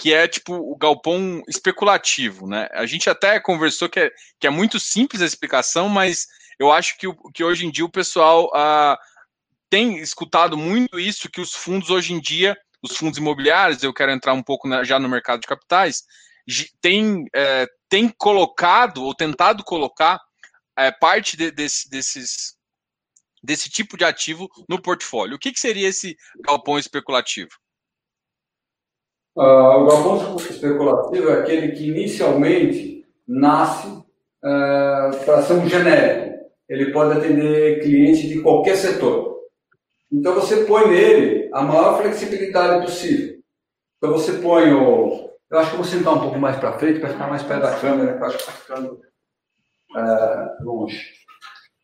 [0.00, 2.68] Que é tipo o galpão especulativo, né?
[2.72, 6.26] A gente até conversou que é, que é muito simples a explicação, mas
[6.58, 8.98] eu acho que, que hoje em dia o pessoal ah,
[9.68, 14.10] tem escutado muito isso, que os fundos hoje em dia, os fundos imobiliários, eu quero
[14.10, 16.02] entrar um pouco na, já no mercado de capitais,
[16.80, 20.18] tem, é, tem colocado ou tentado colocar
[20.78, 22.56] é, parte de, desse, desses,
[23.42, 25.36] desse tipo de ativo no portfólio.
[25.36, 27.50] O que, que seria esse galpão especulativo?
[29.40, 36.44] Uh, o galpão especulativo é aquele que inicialmente nasce uh, para ser um genérico.
[36.68, 39.38] Ele pode atender clientes de qualquer setor.
[40.12, 43.38] Então você põe nele a maior flexibilidade possível.
[43.96, 47.08] Então você põe o, eu acho que vou sentar um pouco mais para frente para
[47.08, 49.00] ficar mais perto da câmera, que eu acho que está ficando
[49.96, 51.00] é, longe.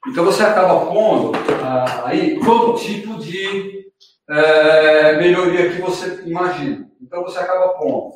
[0.09, 1.33] Então você acaba pondo
[1.63, 3.86] ah, aí todo tipo de
[4.29, 6.89] é, melhoria que você imagina.
[7.01, 8.15] Então você acaba pondo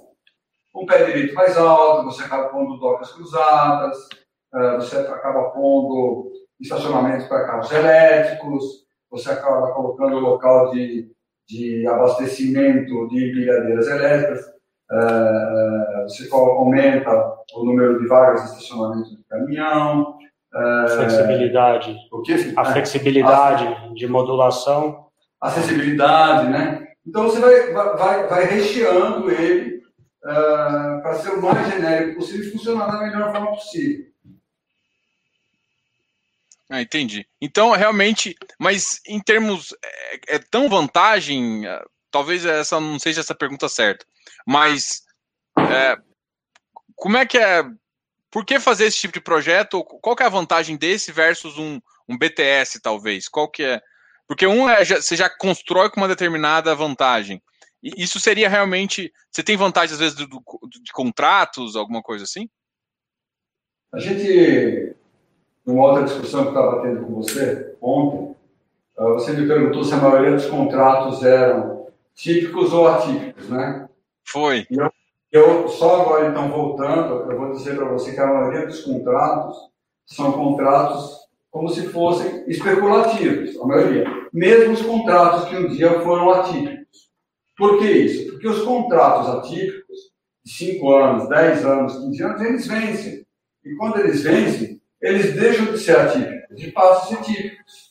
[0.74, 3.96] um pé direito mais alto, você acaba pondo docas cruzadas,
[4.54, 6.30] é, você acaba pondo
[6.60, 11.10] estacionamento para carros elétricos, você acaba colocando local de,
[11.48, 14.46] de abastecimento de pilhadeiras elétricas.
[14.92, 17.10] Uh, você aumenta
[17.54, 20.18] o número de vagas de estacionamento de caminhão.
[20.52, 21.96] Uh, flexibilidade.
[22.10, 22.52] O que?
[22.56, 25.09] A flexibilidade de modulação.
[25.40, 26.88] Acessibilidade, né?
[27.06, 29.82] Então você vai, vai, vai recheando ele
[30.22, 34.10] uh, para ser o mais genérico possível e funcionar da melhor forma possível.
[36.68, 37.26] Ah, entendi.
[37.40, 39.74] Então, realmente, mas em termos.
[39.82, 41.62] É, é tão vantagem.
[42.12, 44.06] Talvez essa não seja essa pergunta certa.
[44.46, 45.02] Mas
[45.58, 45.98] é,
[46.94, 47.64] como é que é?
[48.30, 49.82] Por que fazer esse tipo de projeto?
[49.82, 53.28] Qual que é a vantagem desse versus um, um BTS, talvez?
[53.28, 53.82] Qual que é?
[54.30, 57.42] Porque um é você já constrói com uma determinada vantagem.
[57.82, 59.12] Isso seria realmente.
[59.28, 62.48] Você tem vantagem, às vezes, do, do, de contratos, alguma coisa assim?
[63.92, 64.94] A gente,
[65.66, 68.36] numa outra discussão que estava tendo com você ontem,
[68.96, 73.88] ah, você me perguntou se a maioria dos contratos eram típicos ou atípicos, né?
[74.24, 74.64] Foi.
[74.70, 74.92] E eu,
[75.32, 79.56] eu só agora, então, voltando, eu vou dizer para você que a maioria dos contratos
[80.06, 81.18] são contratos
[81.50, 84.19] como se fossem especulativos, a maioria.
[84.32, 87.10] Mesmo os contratos que um dia foram atípicos.
[87.56, 88.32] Por que isso?
[88.32, 89.98] Porque os contratos atípicos,
[90.44, 93.26] de 5 anos, 10 anos, 15 anos, eles vencem.
[93.64, 97.90] E quando eles vencem, eles deixam de ser atípicos e passam a ser típicos.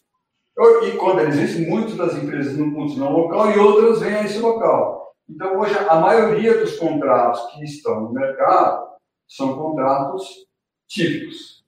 [0.84, 4.40] E quando eles vencem, muitas das empresas não continuam local e outras vêm a esse
[4.40, 5.14] local.
[5.30, 8.90] Então, hoje, a maioria dos contratos que estão no mercado
[9.28, 10.48] são contratos
[10.88, 11.64] típicos.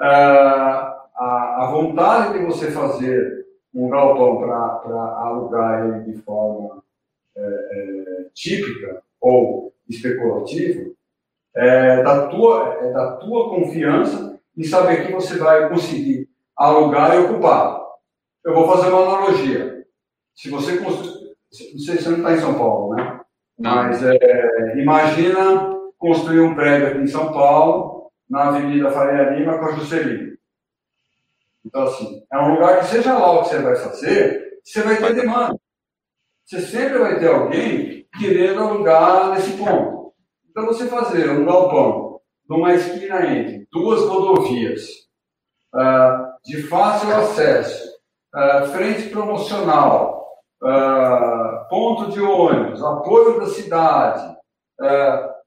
[0.00, 3.39] Ah, a vontade de você fazer
[3.74, 6.82] um galpão para alugar ele de forma
[7.36, 10.90] é, é, típica ou especulativa
[11.54, 17.18] é da, tua, é da tua confiança em saber que você vai conseguir alugar e
[17.20, 17.80] ocupar.
[18.44, 19.84] Eu vou fazer uma analogia.
[20.34, 21.20] Se você construir.
[21.72, 23.20] Não sei se você não está em São Paulo, né?
[23.58, 29.66] Mas é, imagina construir um prédio aqui em São Paulo, na Avenida Faria Lima com
[29.66, 30.29] a Juscelino.
[31.64, 34.96] Então, assim, é um lugar que, seja lá o que você vai fazer, você vai
[34.96, 35.56] ter demanda.
[36.44, 40.12] Você sempre vai ter alguém querendo alugar nesse ponto.
[40.50, 44.88] Então, você fazer um galpão numa esquina entre duas rodovias,
[45.72, 47.88] uh, de fácil acesso,
[48.34, 50.26] uh, frente promocional,
[50.62, 54.36] uh, ponto de ônibus, apoio da cidade,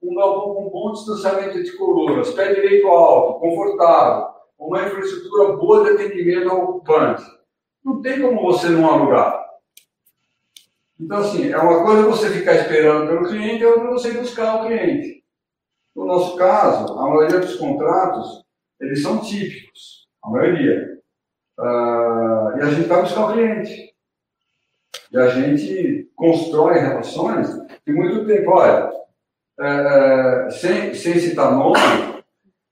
[0.01, 4.27] um galpão com bom distanciamento de colunas, pé direito alto, confortável,
[4.67, 7.23] uma infraestrutura boa de atendimento ao ocupante.
[7.83, 9.43] Não tem como você não alugar.
[10.99, 14.67] Então, assim, é uma coisa você ficar esperando pelo cliente, é outra você buscar o
[14.67, 15.23] cliente.
[15.95, 18.43] No nosso caso, a maioria dos contratos,
[18.79, 20.97] eles são típicos, a maioria.
[21.59, 23.93] Uh, e a gente vai buscar o cliente.
[25.11, 27.49] E a gente constrói relações
[27.85, 28.51] de muito tempo.
[28.51, 28.91] Olha,
[29.59, 31.77] é, sem, sem citar nome,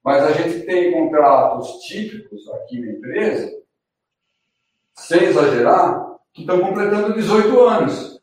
[0.04, 3.52] mas a gente tem contratos típicos aqui na empresa,
[4.94, 8.20] sem exagerar, que estão completando 18 anos.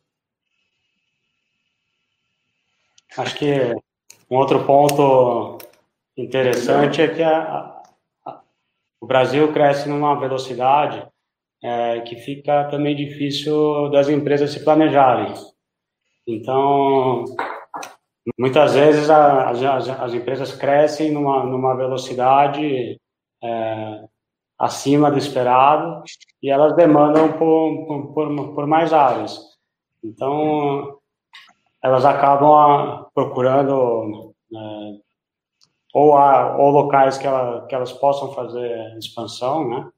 [3.17, 3.75] Acho que
[4.29, 5.57] um outro ponto
[6.15, 7.81] interessante é que a,
[8.25, 8.41] a,
[9.01, 11.07] o Brasil cresce numa velocidade
[11.63, 15.33] é, que fica também difícil das empresas se planejarem.
[16.27, 17.25] Então,
[18.37, 22.99] Muitas vezes a, as, as, empresas crescem numa, numa velocidade
[23.41, 24.03] é,
[24.57, 26.03] acima do esperado
[26.41, 29.39] e elas demandam por, por, por mais áreas.
[30.03, 30.99] Então,
[31.81, 34.57] elas acabam a, procurando é,
[35.93, 39.89] ou, a, ou locais que, ela, que elas possam fazer expansão, né?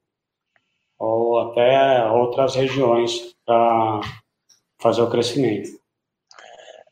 [0.98, 4.00] ou até outras regiões para
[4.80, 5.68] fazer o crescimento.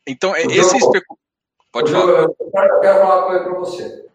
[0.05, 1.17] Então, esse, especu...
[1.71, 2.11] Pode falar.
[2.11, 4.05] Eu, eu, quero falar uma coisa para você.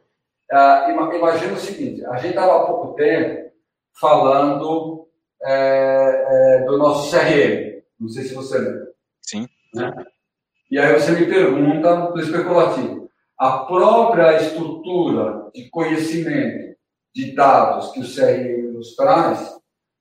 [0.53, 3.51] Uh, imagina o seguinte: a gente estava há pouco tempo
[3.99, 5.09] falando
[5.43, 7.83] é, é, do nosso CRM.
[7.99, 8.93] Não sei se você lembra.
[9.23, 9.49] Sim.
[9.75, 9.93] Né?
[10.71, 13.11] E aí você me pergunta do especulativo.
[13.39, 16.77] A própria estrutura de conhecimento
[17.15, 19.57] de dados que o CRM nos traz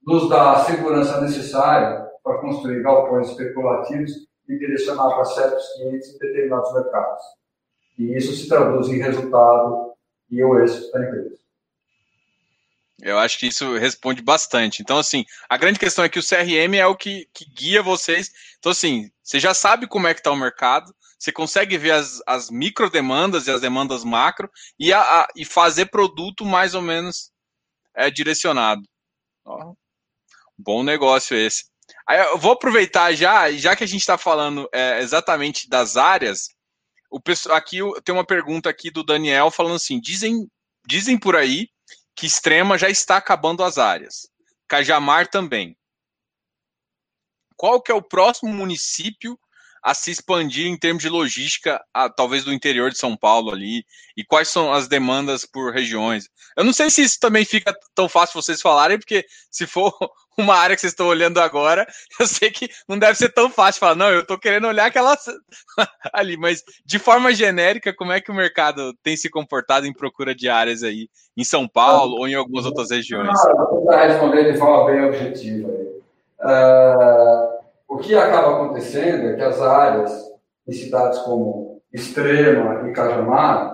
[0.06, 4.12] nos dá a segurança necessária para construir galpões especulativos
[4.48, 7.24] e direcionar para certos clientes em determinados mercados.
[7.98, 9.94] E isso se traduz em resultado
[10.30, 11.36] e o êxito da empresa.
[13.02, 14.82] Eu acho que isso responde bastante.
[14.82, 18.32] Então, assim, a grande questão é que o CRM é o que, que guia vocês.
[18.58, 22.22] Então, assim, você já sabe como é que está o mercado, você consegue ver as,
[22.26, 26.82] as micro demandas e as demandas macro e, a, a, e fazer produto mais ou
[26.82, 27.32] menos
[27.96, 28.82] é, direcionado.
[29.46, 29.74] Ó,
[30.58, 31.66] bom negócio esse.
[32.08, 36.50] Aí eu vou aproveitar já, já que a gente está falando é, exatamente das áreas,
[37.10, 40.48] o pessoal aqui tem uma pergunta aqui do Daniel falando assim: dizem,
[40.88, 41.70] dizem por aí
[42.16, 44.28] que Extrema já está acabando as áreas.
[44.68, 45.78] Cajamar também.
[47.56, 49.40] Qual que é o próximo município
[49.86, 53.86] a se expandir em termos de logística, a, talvez do interior de São Paulo ali,
[54.18, 56.28] e quais são as demandas por regiões.
[56.58, 59.94] Eu não sei se isso também fica tão fácil vocês falarem, porque se for
[60.36, 61.86] uma área que vocês estão olhando agora,
[62.20, 65.16] eu sei que não deve ser tão fácil falar, não, eu estou querendo olhar aquela
[66.12, 70.34] ali, mas de forma genérica, como é que o mercado tem se comportado em procura
[70.34, 71.08] de áreas aí,
[71.38, 73.30] em São Paulo ah, ou em algumas outras regiões?
[73.30, 75.70] Ah, vou responder de forma bem objetiva.
[76.40, 77.55] Uh,
[77.96, 80.12] O que acaba acontecendo é que as áreas
[80.68, 83.74] em cidades como Extrema e Cajamar,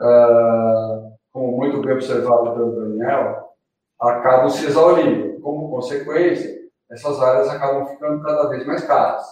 [0.00, 3.56] uh, como muito bem observado pelo Daniel,
[4.00, 5.40] acabam se exaurindo.
[5.40, 6.48] Como consequência,
[6.88, 9.26] essas áreas acabam ficando cada vez mais caras.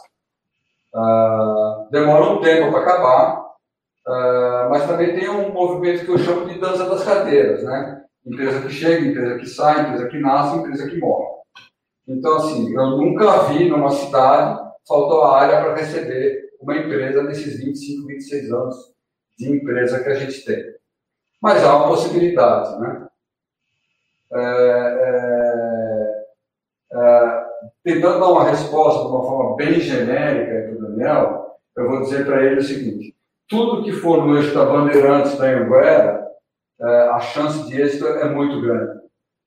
[0.92, 6.48] Uh, demora um tempo para acabar, uh, mas também tem um movimento que eu chamo
[6.48, 8.02] de dança das cadeiras, né?
[8.26, 11.33] Empresa que chega, empresa que sai, empresa que nasce, empresa que morre.
[12.06, 18.06] Então, assim, eu nunca vi numa cidade faltou área para receber uma empresa nesses 25,
[18.06, 18.94] 26 anos
[19.38, 20.62] de empresa que a gente tem.
[21.42, 23.08] Mas há uma possibilidade, né?
[24.32, 24.40] É,
[25.02, 26.24] é,
[26.92, 27.44] é,
[27.82, 32.24] tentando dar uma resposta de uma forma bem genérica para o Daniel, eu vou dizer
[32.24, 33.14] para ele o seguinte:
[33.48, 36.26] tudo que for no eixo da Bandeirantes da Anguera,
[36.80, 39.00] é, a chance de êxito é muito grande.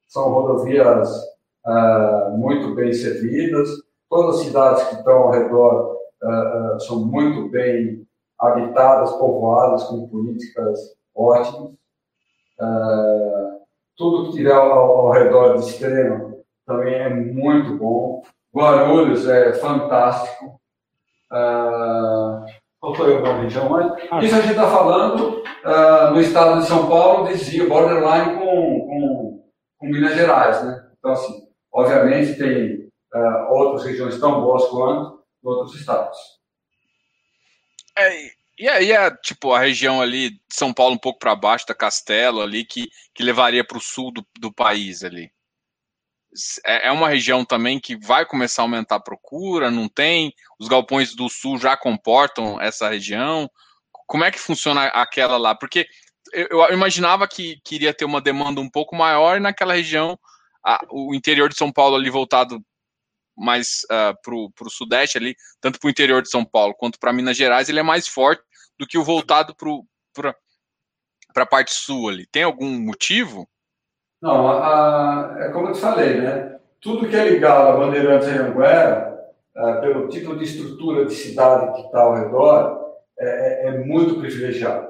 [0.08, 1.10] São rodovias
[1.68, 3.70] é, muito bem servidas,
[4.10, 8.06] todas as cidades que estão ao redor é, são muito bem
[8.40, 10.80] habitadas, povoadas, com políticas
[11.16, 11.72] ótimas.
[13.98, 16.38] tudo que tiver ao, ao redor de extrema
[16.68, 18.22] também é muito bom.
[18.54, 20.60] Guarulhos é fantástico.
[21.32, 22.46] Uh,
[22.80, 23.20] qual foi
[23.70, 23.94] mais?
[24.12, 28.88] Ah, Isso a gente está falando uh, no estado de São Paulo, desvio, borderline com,
[28.88, 29.44] com,
[29.78, 30.88] com, Minas Gerais, né?
[30.98, 31.47] Então, assim,
[31.78, 36.18] obviamente tem uh, outras regiões tão boas quanto outros estados.
[37.96, 41.68] É, e aí é tipo a região ali de São Paulo um pouco para baixo
[41.68, 45.32] da Castelo ali que, que levaria para o sul do, do país ali.
[46.66, 50.34] É, é uma região também que vai começar a aumentar a procura, não tem?
[50.60, 53.50] Os galpões do sul já comportam essa região?
[54.08, 55.56] Como é que funciona aquela lá?
[55.56, 55.88] Porque
[56.34, 60.20] eu, imaginava que queria ter uma demanda um pouco maior e naquela região,
[60.68, 62.62] a, o interior de São Paulo ali voltado
[63.38, 67.14] mais uh, para o sudeste ali, tanto para o interior de São Paulo quanto para
[67.14, 68.44] Minas Gerais, ele é mais forte
[68.78, 70.34] do que o voltado para
[71.36, 72.26] a parte sul ali.
[72.28, 73.48] Tem algum motivo?
[74.22, 76.60] Não, a, a, é como eu te falei, né?
[76.82, 79.20] Tudo que é ligado a Bandeirantes e Anguera,
[79.56, 84.20] é, pelo tipo de estrutura de cidade que está ao redor, é, é, é muito
[84.20, 84.88] privilegiado.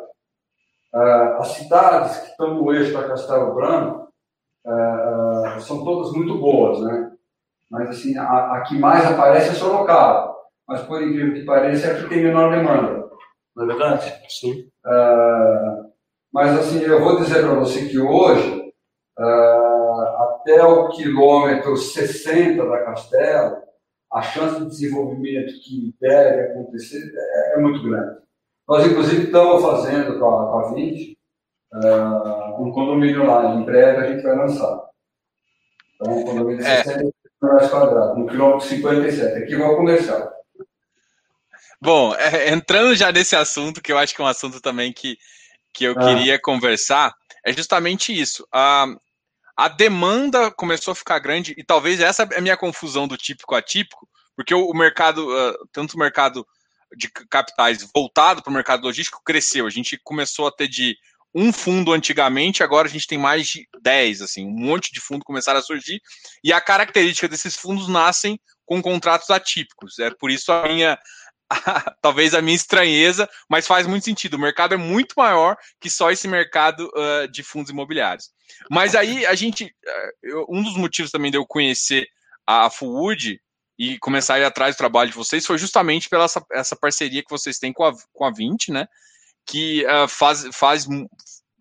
[0.93, 0.99] É,
[1.39, 4.07] as cidades que estão no eixo da Castelo Branco
[5.57, 7.11] é, são todas muito boas, né?
[7.69, 10.35] Mas assim, a, a, que mais aparece é Sorocaba.
[10.67, 13.09] Mas por incrível que pareça, é a que tem menor demanda.
[13.55, 14.13] Não é verdade?
[14.29, 14.69] Sim.
[16.31, 18.71] mas assim, eu vou dizer para você que hoje
[19.17, 23.57] uh, até o quilômetro 60 da Castelo,
[24.11, 28.17] a chance de desenvolvimento que deve acontecer é, é muito grande.
[28.67, 31.17] Nós, inclusive, estamos fazendo com a, com a 20
[31.73, 34.86] uh, ah, um condomínio lá, em breve a gente vai lançar.
[35.99, 36.83] Então, um condomínio de é.
[36.83, 37.03] 60
[37.41, 40.29] metros quadrados, no quilômetro 57, aqui vai começar.
[41.81, 45.17] Bom, é, entrando já nesse assunto, que eu acho que é um assunto também que,
[45.73, 45.99] que eu ah.
[45.99, 47.13] queria conversar,
[47.45, 48.43] é justamente isso.
[48.45, 48.99] Uh,
[49.55, 53.55] a demanda começou a ficar grande, e talvez essa é a minha confusão do típico
[53.55, 56.45] atípico, porque o, mercado, uh, tanto o mercado
[56.95, 59.65] de capitais voltado para o mercado logístico cresceu.
[59.65, 60.95] A gente começou a ter de
[61.39, 65.23] um fundo antigamente, agora a gente tem mais de 10, assim, um monte de fundo
[65.23, 66.01] começaram a surgir,
[66.43, 69.99] e a característica desses fundos nascem com contratos atípicos.
[69.99, 70.97] É por isso a minha,
[72.01, 74.33] talvez a minha estranheza, mas faz muito sentido.
[74.33, 78.31] O mercado é muito maior que só esse mercado uh, de fundos imobiliários.
[78.71, 79.65] Mas aí a gente,
[80.25, 82.07] uh, um dos motivos também de eu conhecer
[82.47, 83.39] a Fullwood
[83.77, 87.21] e começar a ir atrás do trabalho de vocês foi justamente pela essa, essa parceria
[87.21, 88.87] que vocês têm com a, com a 20, né?
[89.47, 90.87] Que uh, faz, faz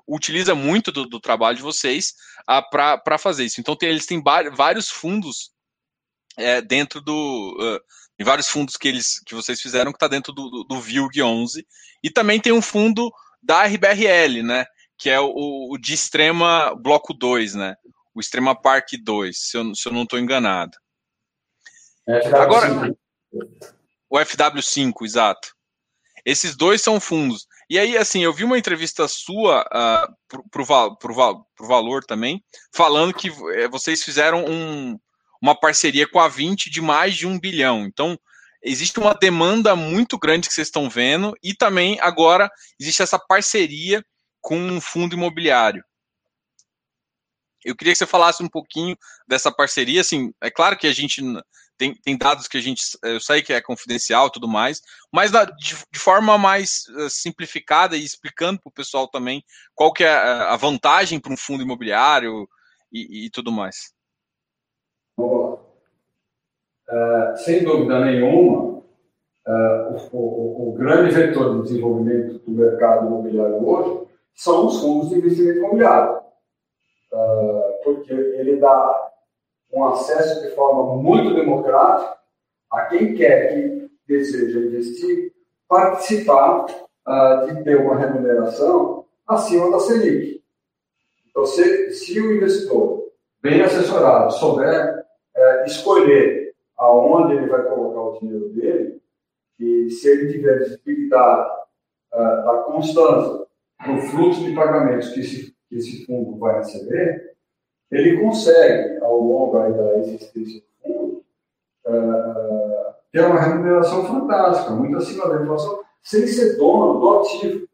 [0.07, 2.15] utiliza muito do, do trabalho de vocês
[2.49, 3.61] uh, para fazer isso.
[3.61, 4.23] Então tem, eles têm
[4.55, 5.51] vários fundos
[6.37, 7.81] é, dentro do uh,
[8.19, 11.23] em vários fundos que eles que vocês fizeram que está dentro do, do, do VILG
[11.23, 11.67] 11
[12.03, 13.11] e também tem um fundo
[13.43, 14.67] da RBRL, né?
[14.99, 17.77] Que é o, o de Extrema Bloco 2, né?
[18.15, 20.77] O Extrema Park 2, se eu, se eu não estou enganado.
[22.09, 22.35] FW5.
[22.35, 22.97] Agora,
[24.09, 25.55] o FW5, exato.
[26.25, 27.47] Esses dois são fundos.
[27.69, 32.43] E aí, assim, eu vi uma entrevista sua uh, pro, pro, pro, pro Valor também,
[32.73, 34.97] falando que eh, vocês fizeram um,
[35.43, 37.85] uma parceria com a 20 de mais de um bilhão.
[37.85, 38.17] Então,
[38.63, 42.49] existe uma demanda muito grande que vocês estão vendo, e também agora
[42.79, 44.05] existe essa parceria
[44.41, 45.85] com um fundo imobiliário.
[47.65, 48.97] Eu queria que você falasse um pouquinho
[49.27, 50.01] dessa parceria.
[50.01, 51.21] Assim, é claro que a gente
[51.77, 54.81] tem, tem dados que a gente, eu sei que é confidencial, tudo mais,
[55.13, 59.43] mas de, de forma mais uh, simplificada e explicando para o pessoal também
[59.75, 62.49] qual que é a vantagem para um fundo imobiliário
[62.93, 63.95] e, e tudo mais.
[66.89, 68.79] Uh, sem dúvida nenhuma,
[69.47, 75.09] uh, o, o, o, grande vetor de desenvolvimento do mercado imobiliário hoje são os fundos
[75.09, 76.21] de investimento imobiliário,
[77.83, 79.06] porque ele dá
[79.73, 82.17] um acesso de forma muito democrática
[82.71, 85.33] a quem quer que deseja investir
[85.69, 86.67] participar
[87.47, 90.43] de ter uma remuneração acima da Selic.
[91.29, 93.11] Então, se, se o investidor,
[93.43, 95.05] bem assessorado, souber
[95.37, 99.03] é, escolher aonde ele vai colocar o dinheiro dele,
[99.59, 101.51] e se ele tiver visibilidade
[102.13, 103.47] é, da constância
[103.87, 107.36] do fluxo de pagamentos que esse, que esse fundo vai receber,
[107.91, 111.23] ele consegue, ao longo da existência do fundo,
[111.87, 117.67] é, ter uma remuneração fantástica, muito acima da inflação, sem ser dono do ativo,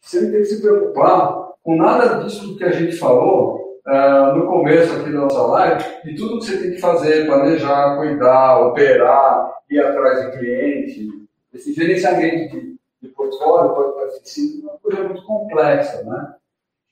[0.00, 4.92] sem ter que se preocupar com nada disso que a gente falou uh, no começo
[4.94, 9.80] aqui da nossa live, de tudo que você tem que fazer, planejar, cuidar, operar, ir
[9.80, 16.34] atrás de cliente, esse gerenciamento de, de portfólio pode parecer uma coisa muito complexa, né?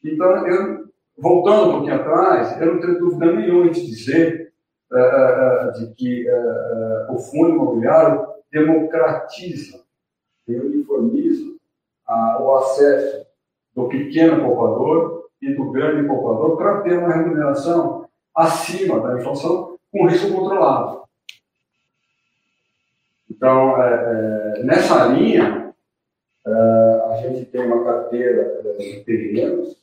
[0.04, 0.88] Então, eu,
[1.18, 4.52] voltando um pouquinho atrás, eu não tenho dúvida nenhuma de dizer
[4.90, 6.26] uh, uh, de que
[7.10, 9.80] o fundo imobiliário democratiza
[10.46, 11.44] uniformiza
[12.40, 13.26] o acesso
[13.74, 20.06] do pequeno poupador e do grande poupador para ter uma remuneração acima da inflação com
[20.06, 21.02] risco controlado.
[23.30, 23.76] Então,
[24.64, 25.74] nessa linha,
[26.46, 29.76] a gente tem uma carteira de terrenos,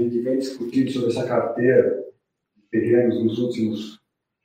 [0.00, 2.04] a gente vem discutindo sobre essa carteira
[2.56, 4.00] de terrenos nos últimos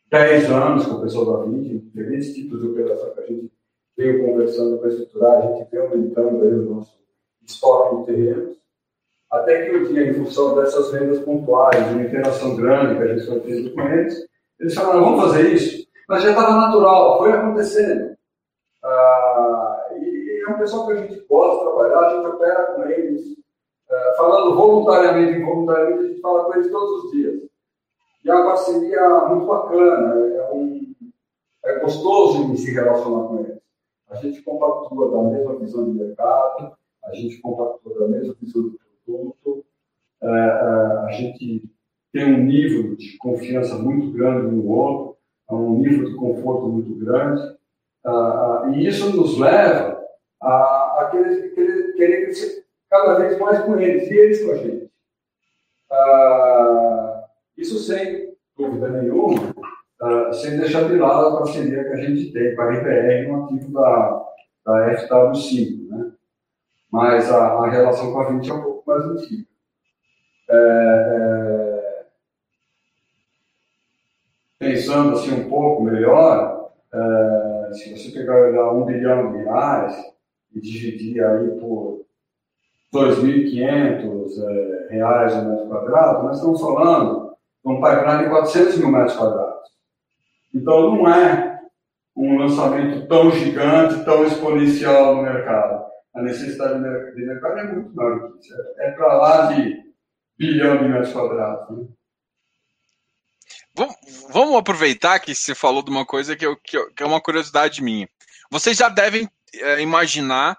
[0.10, 3.52] 10 anos com o pessoal da VID, diferentes tipos de operação que a gente
[3.98, 6.98] veio conversando para estruturar, a gente veio aumentando aí o nosso
[7.46, 8.58] estoque de terrenos,
[9.32, 13.08] até que um dia, em função dessas vendas pontuais, de uma interação grande que a
[13.08, 14.28] gente foi tendo com eles,
[14.60, 15.88] eles falaram, vamos fazer isso.
[16.08, 18.16] Mas já estava natural, foi acontecendo.
[18.84, 22.84] Ah, e é um pessoal que a gente gosta de trabalhar, a gente opera com
[22.84, 23.38] eles,
[24.18, 27.42] falando voluntariamente e involuntariamente, a gente fala com eles todos os dias.
[28.24, 30.94] E é uma parceria muito bacana, é, um,
[31.64, 33.58] é gostoso de se relacionar com eles.
[34.10, 36.74] A gente compactua da mesma visão de mercado,
[37.06, 39.66] a gente compactua da mesma visão do produto,
[40.22, 41.64] é, é, a gente
[42.12, 45.18] tem um nível de confiança muito grande no outro,
[45.50, 47.56] um nível de conforto muito grande,
[48.74, 50.02] e isso nos leva
[50.42, 54.92] a, a querer, querer, querer cada vez mais com eles, e eles com a gente.
[57.58, 59.54] isso sem dúvida nenhuma,
[60.34, 63.74] sem deixar de lado a parceria que a gente tem com a RPR no ativo
[63.74, 64.26] da,
[64.66, 66.12] da FW5, né?
[66.92, 69.48] mas a, a relação com a 20 é um pouco mais antiga.
[70.50, 72.06] É, é,
[74.58, 79.94] pensando assim um pouco melhor, é, se você pegar um bilhão de reais
[80.56, 82.07] e dividir aí por
[82.94, 88.92] 2.500 é, reais o metro quadrado, nós estamos falando de um pipeline de 400 mil
[88.92, 89.70] metros quadrados.
[90.54, 91.60] Então não é
[92.16, 98.32] um lançamento tão gigante, tão exponencial no mercado a necessidade de mercado é muito maior
[98.32, 98.54] que isso.
[98.80, 99.84] É, é para lá de
[100.38, 101.78] bilhão de metros quadrados.
[101.78, 101.88] Né?
[104.32, 108.10] Vamos aproveitar que você falou de uma coisa que, eu, que, é uma curiosidade minha.
[108.50, 110.58] Vocês já devem é, imaginar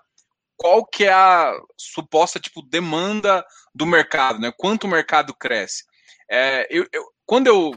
[0.58, 4.52] qual que é a suposta tipo demanda do mercado, né?
[4.56, 5.84] Quanto o mercado cresce.
[6.28, 7.72] É, eu, eu, quando eu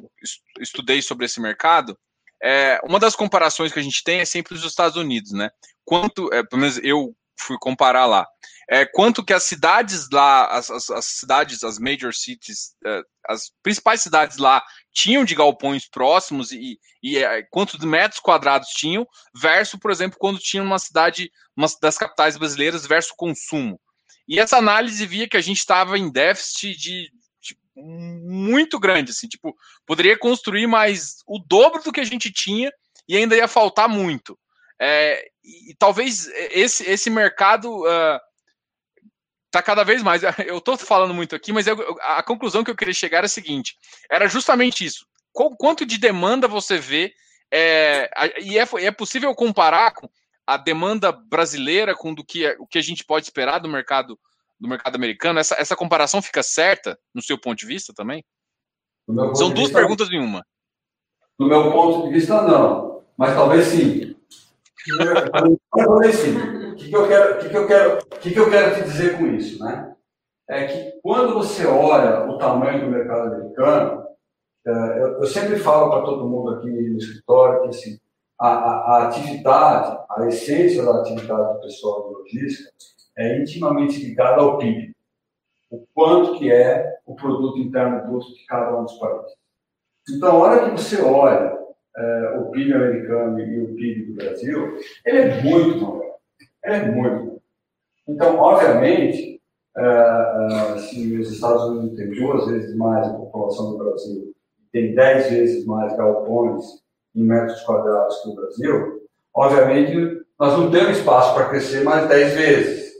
[0.59, 1.97] estudei sobre esse mercado,
[2.43, 5.51] é, uma das comparações que a gente tem é sempre os Estados Unidos, né?
[5.85, 8.27] Quanto, é, pelo menos eu fui comparar lá.
[8.69, 13.51] É, quanto que as cidades lá, as, as, as cidades, as major cities, é, as
[13.61, 14.63] principais cidades lá
[14.93, 19.05] tinham de galpões próximos e, e é, quantos metros quadrados tinham,
[19.35, 23.79] versus, por exemplo, quando tinha uma cidade, uma das capitais brasileiras, versus consumo.
[24.27, 27.11] E essa análise via que a gente estava em déficit de,
[27.41, 29.53] de, muito grande, assim, tipo,
[29.85, 32.71] poderia construir mais o dobro do que a gente tinha
[33.07, 34.39] e ainda ia faltar muito.
[34.83, 38.19] É, e, talvez esse, esse mercado uh,
[39.51, 40.23] tá cada vez mais.
[40.47, 43.29] Eu estou falando muito aqui, mas eu, a conclusão que eu queria chegar é a
[43.29, 43.77] seguinte:
[44.09, 45.05] era justamente isso.
[45.31, 47.13] Qual, quanto de demanda você vê?
[47.53, 48.09] É,
[48.41, 50.09] e é, é possível comparar com
[50.47, 54.17] a demanda brasileira com do que, o que a gente pode esperar do mercado
[54.59, 55.39] do mercado americano?
[55.39, 58.23] Essa, essa comparação fica certa no seu ponto de vista também?
[59.35, 60.45] São duas vista, perguntas em uma.
[61.37, 63.03] Do meu ponto de vista, não.
[63.17, 64.15] Mas talvez sim.
[66.07, 68.83] Assim, o que, que, eu quero, que, que, eu quero, que, que eu quero te
[68.83, 69.95] dizer com isso, né?
[70.49, 74.05] É que quando você olha o tamanho do mercado americano,
[74.65, 77.97] eu sempre falo para todo mundo aqui no escritório que assim,
[78.39, 82.71] a, a, a, atividade, a essência da atividade do pessoal de logística
[83.17, 84.95] é intimamente ligada ao PIB.
[85.69, 89.33] O quanto que é o produto interno bruto de cada um dos países.
[90.09, 91.60] Então, a hora que você olha
[91.95, 96.15] é, o PIB americano e o PIB do Brasil, ele é muito maior.
[96.63, 97.37] Ele é muito maior.
[98.07, 99.41] Então, obviamente,
[99.77, 104.33] é, se os Estados Unidos têm duas vezes mais a população do Brasil,
[104.71, 106.63] tem dez vezes mais galpões
[107.15, 109.01] em metros quadrados que o Brasil,
[109.33, 112.93] obviamente nós não temos espaço para crescer mais dez vezes,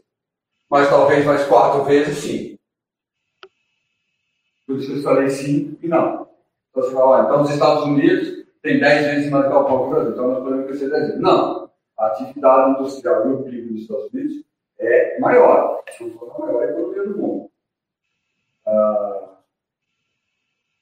[0.69, 2.59] mas talvez mais quatro vezes sim.
[4.67, 6.27] Por isso que eu falei sim e não.
[6.69, 10.11] Então você fala, então os Estados Unidos têm dez vezes mais galpão que o Brasil,
[10.11, 11.21] então nós podemos crescer dez vezes.
[11.21, 11.69] Não.
[11.97, 14.43] A atividade industrial e o PIB dos Estados Unidos
[14.79, 17.51] é maior, a maior economia do mundo.
[18.65, 19.37] Ah,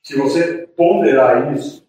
[0.02, 1.88] se você ponderar isso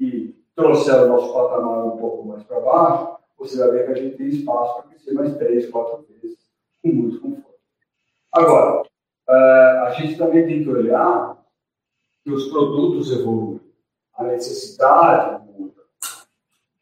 [0.00, 4.02] e trouxer o nosso patamar um pouco mais para baixo, você vai ver que a
[4.02, 6.38] gente tem espaço para crescer mais três, quatro vezes,
[6.82, 7.60] com muito conforto.
[8.32, 8.82] Agora,
[9.28, 11.36] ah, a gente também tem que olhar
[12.24, 13.60] que os produtos evoluem,
[14.14, 15.82] a necessidade muda.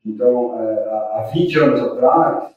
[0.04, 2.54] Então, ah, há 20 anos atrás,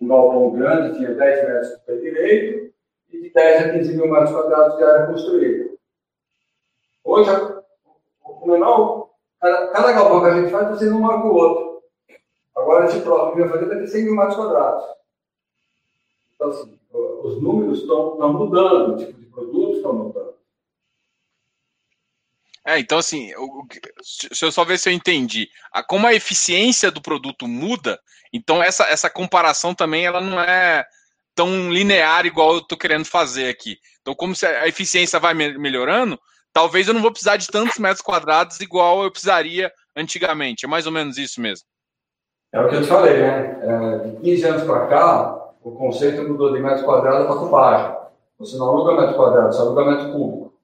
[0.00, 2.74] um galpão grande tinha 10 metros de pé direito
[3.10, 5.70] e de 10 a 15 mil metros quadrados de área construída.
[7.04, 7.30] Hoje,
[8.24, 9.10] o menor,
[9.40, 11.82] cada, cada galpão que a gente faz está sendo um maior que o outro.
[12.54, 14.84] Agora, esse próximo que vai fazer vai ter 100 mil metros quadrados.
[16.34, 16.78] Então, assim,
[17.22, 20.35] os números estão mudando, o tipo de produtos estão mudando.
[22.66, 23.30] É, então assim,
[24.02, 27.98] se eu só ver se eu entendi, a, como a eficiência do produto muda,
[28.32, 30.84] então essa, essa comparação também ela não é
[31.36, 33.76] tão linear igual eu estou querendo fazer aqui.
[34.00, 36.18] Então, como a eficiência vai melhorando,
[36.52, 40.64] talvez eu não vou precisar de tantos metros quadrados igual eu precisaria antigamente.
[40.64, 41.66] É mais ou menos isso mesmo.
[42.52, 43.58] É o que eu te falei, né?
[43.62, 47.96] É, de 15 anos para cá, o conceito mudou de metro quadrado para cubagem.
[48.38, 50.55] Você não aluga metro quadrado, você aluga metro cúbico.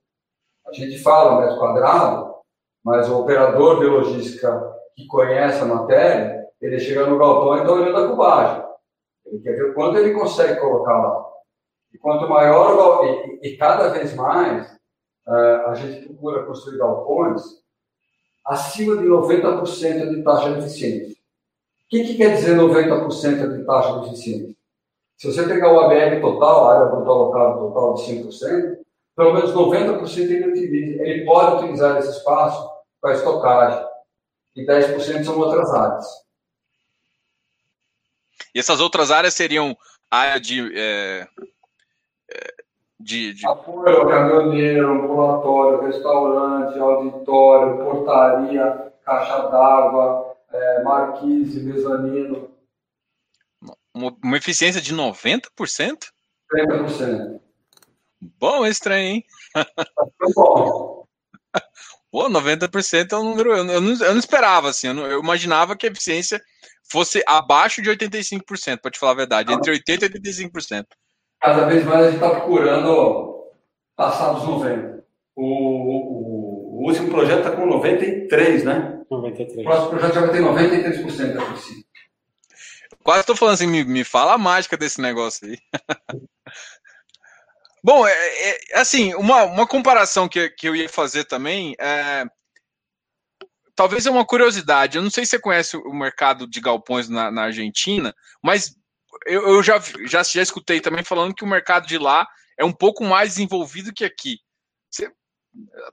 [0.73, 2.35] A gente fala metro quadrado,
[2.83, 7.73] mas o operador de logística que conhece a matéria, ele chega no galpão e está
[7.73, 8.65] olhando a cubagem.
[9.27, 11.27] Ele quer ver quanto ele consegue colocar lá.
[11.93, 14.67] E quanto maior e, e cada vez mais,
[15.27, 17.43] uh, a gente procura construir galpões
[18.47, 21.13] acima de 90% de taxa de eficiência.
[21.13, 24.57] O que, que quer dizer 90% de taxa de eficiência?
[25.19, 28.79] Se você pegar o ABL total, a área bruta local total de 5%,
[29.17, 33.87] pelo menos 90% ele utiliza, ele pode utilizar esse espaço para estocagem.
[34.57, 36.07] E 10% são outras áreas.
[38.55, 39.77] E essas outras áreas seriam
[40.11, 40.79] área de.
[40.79, 41.27] É,
[42.31, 42.55] é,
[43.01, 43.47] de, de...
[43.47, 52.51] Apoio caminhoneiro, ambulatório, restaurante, auditório, portaria, caixa d'água, é, marquise, mezanino.
[53.93, 56.13] Uma, uma eficiência de 90%?
[56.53, 57.42] 30%.
[58.39, 59.25] Bom esse trem, hein?
[62.11, 63.57] Pô, 90% é um número.
[63.57, 64.89] Eu não, eu não esperava, assim.
[64.89, 66.41] Eu, não, eu, imaginava que a eficiência
[66.85, 70.87] fosse abaixo de 85%, para te falar a verdade, entre 80% e 85%.
[71.41, 73.51] Cada vez mais a gente está procurando
[73.97, 75.03] passar dos 90%.
[75.35, 79.01] O, o, o último projeto está com 93%, né?
[79.11, 79.61] 93%.
[79.61, 81.85] O próximo projeto já vai ter 93% da eficiência.
[83.03, 85.59] Quase estou falando assim, me, me fala a mágica desse negócio aí.
[87.83, 92.25] Bom, é, é, assim, uma, uma comparação que, que eu ia fazer também é.
[93.75, 94.97] Talvez é uma curiosidade.
[94.97, 98.77] Eu não sei se você conhece o mercado de galpões na, na Argentina, mas
[99.27, 102.29] eu, eu já, já, já escutei também falando que o mercado de lá
[102.59, 104.39] é um pouco mais desenvolvido que aqui.
[104.91, 105.11] Você,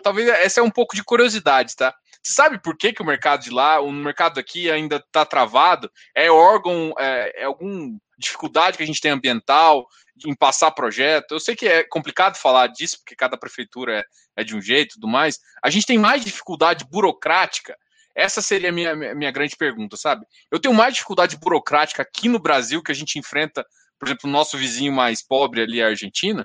[0.03, 1.95] talvez essa é um pouco de curiosidade, tá?
[2.21, 5.89] Você sabe por que, que o mercado de lá, o mercado aqui ainda está travado?
[6.15, 9.87] É órgão, é, é alguma dificuldade que a gente tem ambiental,
[10.25, 11.31] em passar projeto.
[11.31, 14.03] Eu sei que é complicado falar disso, porque cada prefeitura é,
[14.37, 15.39] é de um jeito e tudo mais.
[15.63, 17.77] A gente tem mais dificuldade burocrática.
[18.15, 20.25] Essa seria a minha, minha grande pergunta, sabe?
[20.51, 23.65] Eu tenho mais dificuldade burocrática aqui no Brasil que a gente enfrenta,
[23.97, 26.43] por exemplo, o nosso vizinho mais pobre ali, a Argentina?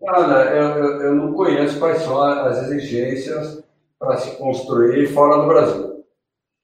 [0.00, 3.62] Eu, eu, eu não conheço quais são as exigências
[4.02, 6.04] para se construir fora do Brasil.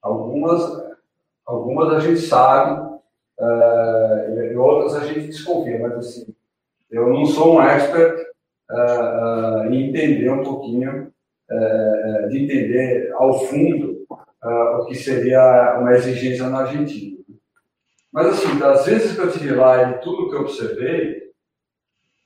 [0.03, 0.61] Algumas,
[1.47, 2.81] algumas a gente sabe,
[3.39, 6.35] uh, e outras a gente desconfia, mas assim,
[6.91, 8.19] eu não sou um expert
[8.73, 11.13] uh, uh, em entender um pouquinho,
[12.29, 14.07] de entender ao fundo
[14.43, 17.17] o que seria uma exigência na Argentina.
[18.13, 21.33] Mas assim, das vezes que eu estive lá e tudo que eu observei,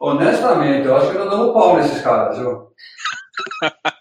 [0.01, 2.73] honestamente, eu acho que eu não dou um pau nesses caras, viu?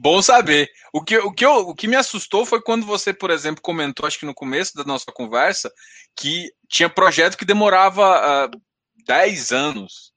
[0.00, 0.70] Bom saber.
[0.92, 4.06] O que, o, que eu, o que me assustou foi quando você, por exemplo, comentou,
[4.06, 5.72] acho que no começo da nossa conversa,
[6.16, 8.60] que tinha projeto que demorava uh,
[9.04, 10.12] 10 anos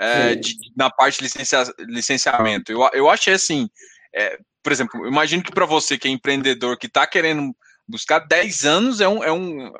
[0.00, 2.72] uh, de, na parte de licencia, licenciamento.
[2.72, 3.70] Eu, eu achei assim,
[4.12, 7.54] é, por exemplo, imagino que para você que é empreendedor, que está querendo
[7.86, 9.72] buscar 10 anos, é um, é, um,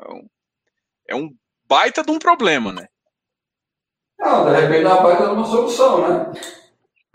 [1.09, 1.28] é um
[1.64, 2.86] baita de um problema, né?
[4.16, 6.40] Não, de repente é uma baita de uma solução, né?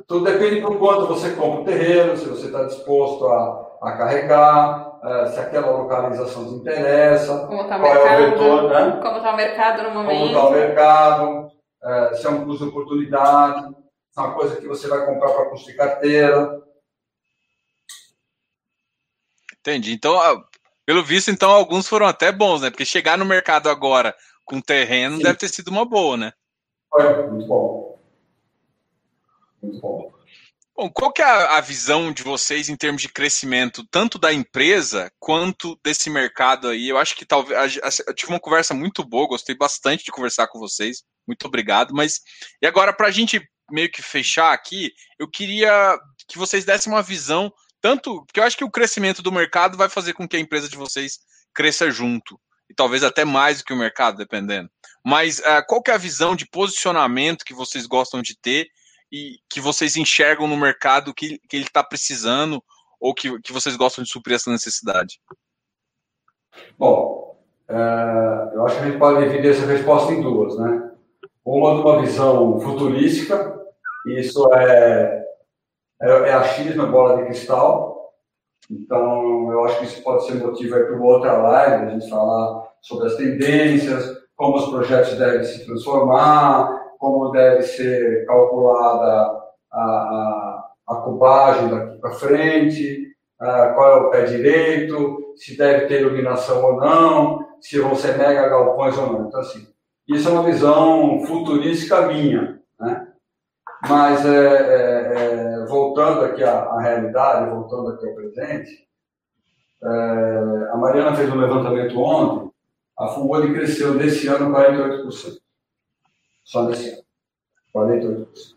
[0.08, 4.99] Tudo depende do quanto você compra o terreno, se você está disposto a, a carregar,
[5.03, 8.99] é, se aquela localização te interessa, como tá qual mercado, é o vetor, né?
[9.01, 10.18] Como está o mercado no momento.
[10.18, 11.51] Como está o mercado,
[11.84, 13.76] é, se é um custo de oportunidade,
[14.12, 16.62] se é uma coisa que você vai comprar para construir carteira.
[19.60, 19.93] Entendi.
[19.93, 20.20] Então,
[20.86, 22.70] pelo visto, então, alguns foram até bons, né?
[22.70, 25.24] Porque chegar no mercado agora com terreno Sim.
[25.24, 26.34] deve ter sido uma boa, né?
[26.89, 27.94] Foi, muito bom.
[30.78, 35.09] Bom, qual que é a, visão de vocês em termos de crescimento, tanto da empresa
[35.20, 36.89] quanto desse mercado aí?
[36.89, 40.59] Eu acho que talvez eu tive uma conversa muito boa, gostei bastante de conversar com
[40.59, 41.03] vocês.
[41.26, 41.93] Muito obrigado.
[41.93, 42.20] Mas
[42.61, 43.41] e agora para a gente
[43.72, 45.97] meio que fechar aqui, eu queria
[46.28, 47.51] que vocês dessem uma visão
[47.82, 50.68] tanto porque eu acho que o crescimento do mercado vai fazer com que a empresa
[50.68, 51.20] de vocês
[51.53, 52.38] cresça junto
[52.70, 54.70] e talvez até mais do que o mercado, dependendo.
[55.05, 58.68] Mas uh, qual que é a visão de posicionamento que vocês gostam de ter
[59.12, 62.64] e que vocês enxergam no mercado que, que ele está precisando
[62.99, 65.20] ou que, que vocês gostam de suprir essa necessidade?
[66.78, 67.38] Bom,
[67.68, 67.76] é,
[68.53, 70.91] eu acho que a gente pode dividir essa resposta em duas, né?
[71.43, 73.60] Uma de uma visão futurística,
[74.08, 75.26] isso é,
[76.01, 78.14] é, é achismo, bola de cristal.
[78.70, 83.08] Então, eu acho que isso pode ser motivo para outra live, a gente falar sobre
[83.08, 89.41] as tendências, como os projetos devem se transformar, como deve ser calculada
[89.71, 95.87] a, a, a cubagem daqui para frente, a, qual é o pé direito, se deve
[95.87, 99.27] ter iluminação ou não, se vão ser mega galpões ou não.
[99.27, 99.67] Então, assim,
[100.07, 103.07] isso é uma visão futurística minha, né?
[103.87, 108.87] Mas, é, é, é, voltando aqui à, à, realidade, voltando aqui ao presente,
[109.83, 109.87] é,
[110.71, 112.51] a Mariana fez um levantamento ontem,
[112.97, 115.44] a Fumone cresceu nesse ano 48%.
[116.45, 117.05] Só nesse ano.
[117.75, 118.55] 48%.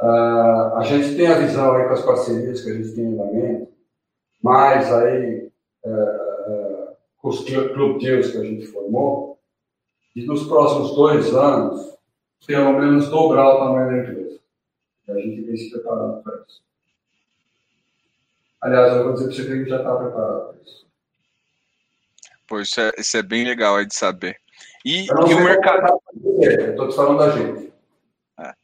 [0.00, 3.14] Uh, a gente tem a visão aí com as parcerias que a gente tem em
[3.14, 3.72] andamento,
[4.42, 5.50] mais aí
[5.84, 9.38] uh, uh, com os club deals que a gente formou,
[10.14, 11.96] e nos próximos dois anos,
[12.46, 14.40] pelo menos dobrar o tamanho da empresa.
[15.08, 16.62] E a gente vem se preparando para isso.
[18.60, 20.86] Aliás, eu vou dizer para você que a gente já está preparado para isso.
[22.46, 24.38] Pô, isso é, isso é bem legal aí de saber.
[24.86, 26.00] E, e o mercado.
[26.40, 27.72] Estou te falando da gente.
[28.38, 28.54] É.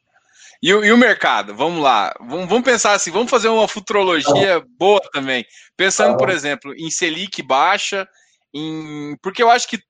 [0.63, 1.53] E, e, o mercado?
[1.53, 2.15] Vamos lá.
[2.21, 4.65] Vamos, vamos, pensar assim, vamos fazer uma futurologia ah.
[4.79, 5.45] boa também.
[5.77, 6.17] Pensando, ah.
[6.17, 8.09] por exemplo, em Selic baixa,
[8.55, 9.17] em...
[9.21, 9.83] porque eu acho que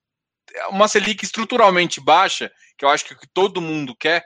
[0.71, 4.25] uma Selic estruturalmente baixa, que eu acho que todo mundo quer,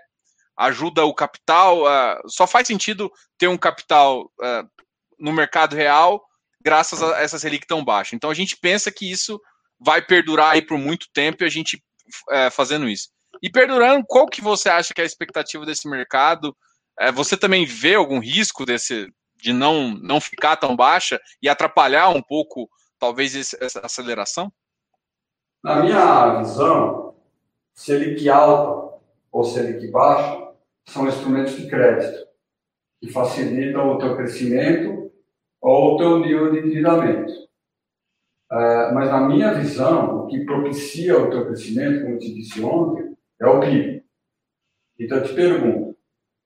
[0.56, 1.82] ajuda o capital.
[1.82, 4.86] Uh, só faz sentido ter um capital uh,
[5.18, 6.24] no mercado real
[6.62, 8.14] graças a essa Selic tão baixa.
[8.14, 9.40] Então a gente pensa que isso
[9.78, 11.82] vai perdurar aí por muito tempo e a gente
[12.30, 13.08] é, fazendo isso.
[13.42, 16.56] E perdurando, qual que você acha que é a expectativa desse mercado?
[16.98, 22.08] É, você também vê algum risco desse de não, não ficar tão baixa e atrapalhar
[22.08, 24.50] um pouco, talvez, essa aceleração?
[25.62, 27.14] Na minha visão,
[27.74, 28.98] Selic alta
[29.30, 30.52] ou Selic baixa
[30.88, 32.26] são instrumentos de crédito
[33.00, 35.12] que facilitam o teu crescimento
[35.60, 37.45] ou o teu nível de endividamento.
[38.50, 42.62] Uh, mas na minha visão, o que propicia o teu crescimento, como eu te disse
[42.62, 44.04] ontem, é o PIB.
[44.98, 45.96] Então eu te pergunto,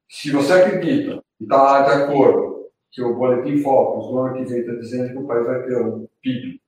[0.09, 4.61] se você acredita e está de acordo que o Boletim Focus do ano que vem
[4.61, 6.61] está dizendo que o país vai ter um PIB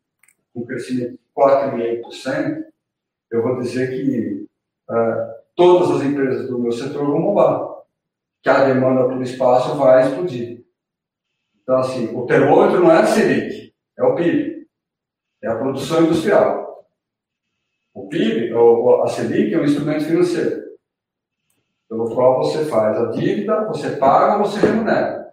[0.54, 2.64] com crescimento de 4,5%,
[3.30, 4.46] eu vou dizer que
[4.90, 7.82] uh, todas as empresas do meu setor vão mudar,
[8.42, 10.64] que a demanda pelo espaço vai explodir.
[11.62, 14.51] Então, assim, o termômetro não é a Selic, é o PIB.
[15.42, 16.86] É a produção industrial.
[17.92, 20.62] O PIB, ou a Selic, é um instrumento financeiro,
[21.88, 25.32] pelo qual você faz a dívida, você paga, você remunera.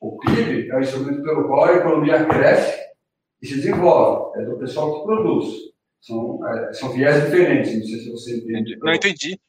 [0.00, 2.78] O PIB é um instrumento pelo qual a economia cresce
[3.42, 4.40] e se desenvolve.
[4.40, 5.74] É do pessoal que produz.
[6.00, 8.76] São, é, são viés diferentes, não sei se você entende.
[8.76, 9.40] Não entendi.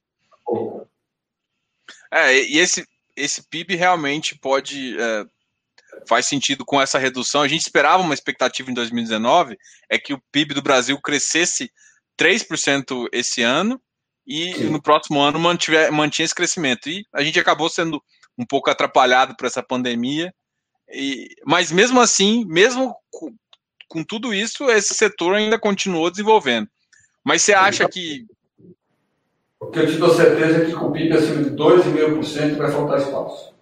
[2.12, 5.26] É, e esse, esse PIB realmente pode é,
[6.08, 7.42] faz sentido com essa redução.
[7.42, 9.58] A gente esperava uma expectativa em 2019,
[9.90, 11.72] é que o PIB do Brasil crescesse
[12.20, 13.80] 3% esse ano
[14.26, 14.70] e Sim.
[14.70, 16.90] no próximo ano mantive, mantinha esse crescimento.
[16.90, 18.02] E a gente acabou sendo
[18.38, 20.34] um pouco atrapalhado por essa pandemia.
[20.92, 23.34] E, mas mesmo assim, mesmo com,
[23.88, 26.68] com tudo isso, esse setor ainda continuou desenvolvendo.
[27.24, 28.26] Mas você acha que.
[29.60, 32.72] O que eu te dou certeza é que com o PIB acima de 2,5% vai
[32.72, 33.55] faltar espaço.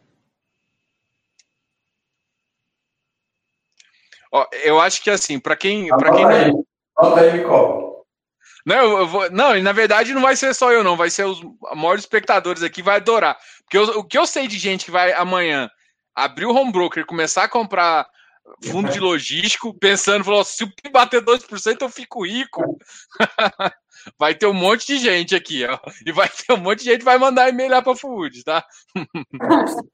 [4.34, 5.88] Ó, eu acho que assim, para quem.
[5.89, 6.65] Pra quem aí, não...
[7.15, 7.43] Aí,
[8.65, 10.97] Não, eu vou, não, na verdade não vai ser só eu, não.
[10.97, 11.39] Vai ser os
[11.75, 13.38] maiores espectadores aqui, vai adorar.
[13.61, 15.69] Porque eu, o que eu sei de gente que vai amanhã
[16.15, 18.07] abrir o home broker, começar a comprar
[18.63, 22.77] fundo de logístico, pensando, falou, se o PIB bater 2%, eu fico rico.
[24.17, 25.77] vai ter um monte de gente aqui, ó.
[26.05, 28.65] E vai ter um monte de gente que vai mandar e-mail lá para Food, tá?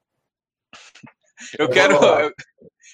[1.58, 1.98] eu quero.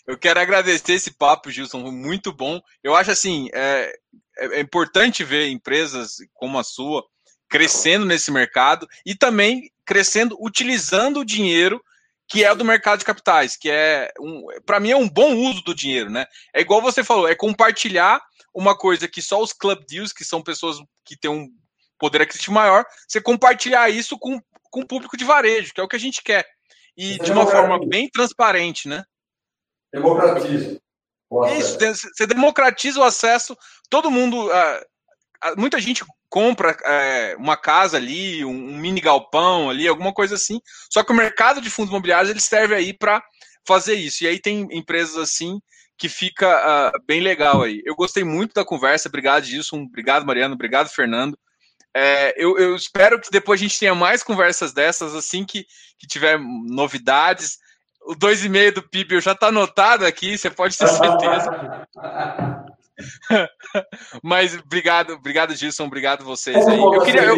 [0.06, 2.60] Eu, quero agradecer esse papo, Gilson, muito bom.
[2.82, 3.92] Eu acho assim, é,
[4.38, 7.04] é, é importante ver empresas como a sua
[7.48, 11.80] crescendo nesse mercado e também crescendo utilizando o dinheiro
[12.28, 15.62] que é do mercado de capitais, que é um, para mim é um bom uso
[15.62, 16.26] do dinheiro, né?
[16.52, 18.20] É igual você falou, é compartilhar
[18.52, 21.48] uma coisa que só os club deals, que são pessoas que têm um
[21.98, 24.40] poder aquisitivo maior, você compartilhar isso com,
[24.70, 26.44] com o público de varejo, que é o que a gente quer.
[26.96, 29.04] E de uma forma bem transparente, né?
[30.00, 30.80] Democratiza.
[31.58, 31.78] Isso,
[32.14, 33.56] você democratiza o acesso,
[33.90, 34.46] todo mundo.
[34.46, 40.60] Uh, muita gente compra é, uma casa ali, um, mini galpão ali, alguma coisa assim.
[40.90, 43.22] Só que o mercado de fundos imobiliários ele serve aí para
[43.66, 44.24] fazer isso.
[44.24, 45.60] E aí tem empresas assim
[45.98, 47.82] que fica uh, bem legal aí.
[47.84, 51.38] Eu gostei muito da conversa, obrigado Gilson, obrigado Mariano, obrigado Fernando.
[51.94, 55.64] É, eu, eu, espero que depois a gente tenha mais conversas dessas, assim que,
[55.98, 57.56] que tiver novidades.
[58.06, 61.86] O 2,5 do PIB já está anotado aqui, você pode ter certeza.
[64.22, 66.78] Mas obrigado, obrigado, Gilson, obrigado vocês aí.
[66.78, 67.36] Um eu queria, eu...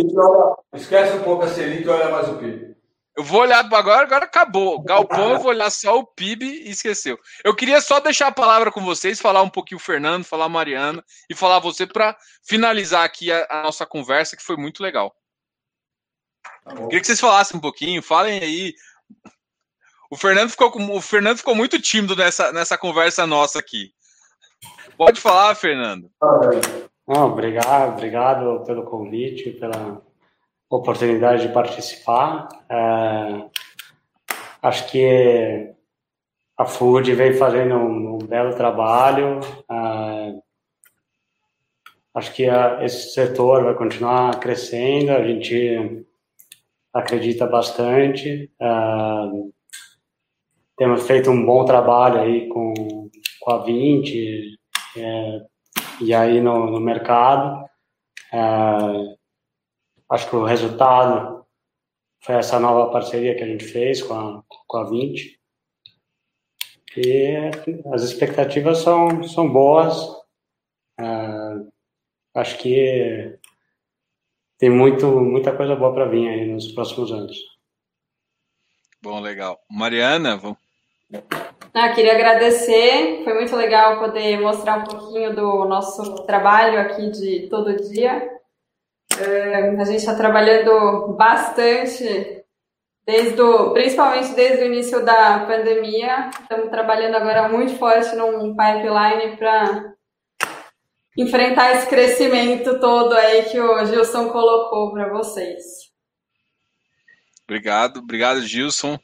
[0.75, 2.77] Esquece um pouco a Selic e olha mais o PIB.
[3.17, 4.81] Eu vou olhar agora, agora acabou.
[4.81, 7.19] Galpão, eu vou olhar só o PIB e esqueceu.
[7.43, 10.51] Eu queria só deixar a palavra com vocês, falar um pouquinho o Fernando, falar a
[10.51, 12.17] Mariana e falar você para
[12.47, 15.13] finalizar aqui a, a, nossa conversa, que foi muito legal.
[16.63, 18.75] Tá queria que vocês falassem um pouquinho, falem aí.
[20.11, 23.93] O Fernando ficou, o Fernando ficou muito tímido nessa, nessa conversa nossa aqui.
[24.97, 26.11] Pode falar, Fernando.
[27.07, 30.03] Não, obrigado, obrigado pelo convite, pela
[30.71, 32.49] oportunidade de participar.
[32.69, 33.45] É,
[34.63, 35.73] acho que
[36.57, 39.41] a Food vem fazendo um, um belo trabalho.
[39.71, 40.35] É,
[42.15, 45.13] acho que a, esse setor vai continuar crescendo.
[45.13, 46.05] A gente
[46.93, 48.51] acredita bastante.
[48.61, 48.67] É,
[50.79, 53.11] temos feito um bom trabalho aí com,
[53.41, 54.59] com a 20,
[54.97, 55.41] é,
[56.01, 57.69] e aí no, no mercado.
[58.33, 58.39] É,
[60.09, 61.45] acho que o resultado
[62.23, 65.39] foi essa nova parceria que a gente fez com a, com a 20.
[66.97, 67.37] E
[67.93, 69.97] as expectativas são, são boas.
[70.99, 71.05] É,
[72.35, 73.37] acho que
[74.59, 77.37] tem muito, muita coisa boa para vir aí nos próximos anos.
[79.03, 79.61] Bom, legal.
[79.71, 80.68] Mariana, vamos.
[81.73, 87.49] Ah, queria agradecer, foi muito legal poder mostrar um pouquinho do nosso trabalho aqui de
[87.49, 88.29] todo dia.
[89.15, 92.45] Uh, a gente está trabalhando bastante,
[93.07, 96.31] desde o, principalmente desde o início da pandemia.
[96.41, 99.95] Estamos trabalhando agora muito forte num pipeline para
[101.17, 105.65] enfrentar esse crescimento todo aí que o Gilson colocou para vocês.
[107.45, 108.99] Obrigado, obrigado, Gilson.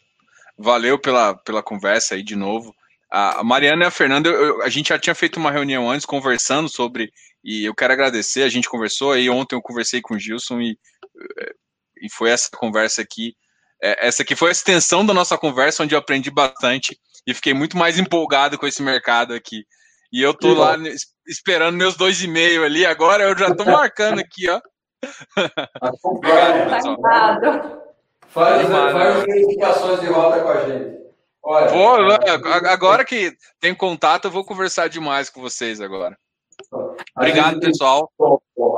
[0.57, 2.75] Valeu pela, pela conversa aí de novo.
[3.11, 6.69] A Mariana e a Fernanda, eu, a gente já tinha feito uma reunião antes conversando
[6.69, 7.13] sobre,
[7.45, 10.77] e eu quero agradecer, a gente conversou, aí ontem eu conversei com o Gilson e,
[12.03, 13.37] e foi essa conversa aqui.
[13.81, 17.55] É, essa aqui foi a extensão da nossa conversa, onde eu aprendi bastante e fiquei
[17.55, 19.65] muito mais empolgado com esse mercado aqui.
[20.13, 20.77] E eu tô lá
[21.27, 24.61] esperando meus dois e meio ali, agora eu já tô marcando aqui, ó.
[26.03, 27.94] Obrigado, pessoal.
[28.35, 30.99] Faz, faz verificações de rota com a gente.
[31.41, 36.19] Olha, vou, agora que tem contato, eu vou conversar demais com vocês agora.
[37.17, 38.11] Obrigado, pessoal.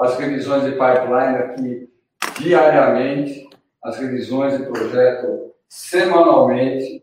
[0.03, 1.91] As revisões de pipeline aqui
[2.39, 3.49] diariamente,
[3.83, 7.03] as revisões de projeto semanalmente,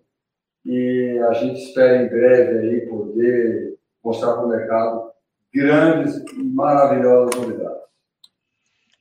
[0.64, 5.12] e a gente espera em breve aí poder mostrar para o mercado
[5.52, 7.82] grandes e maravilhosas novidades.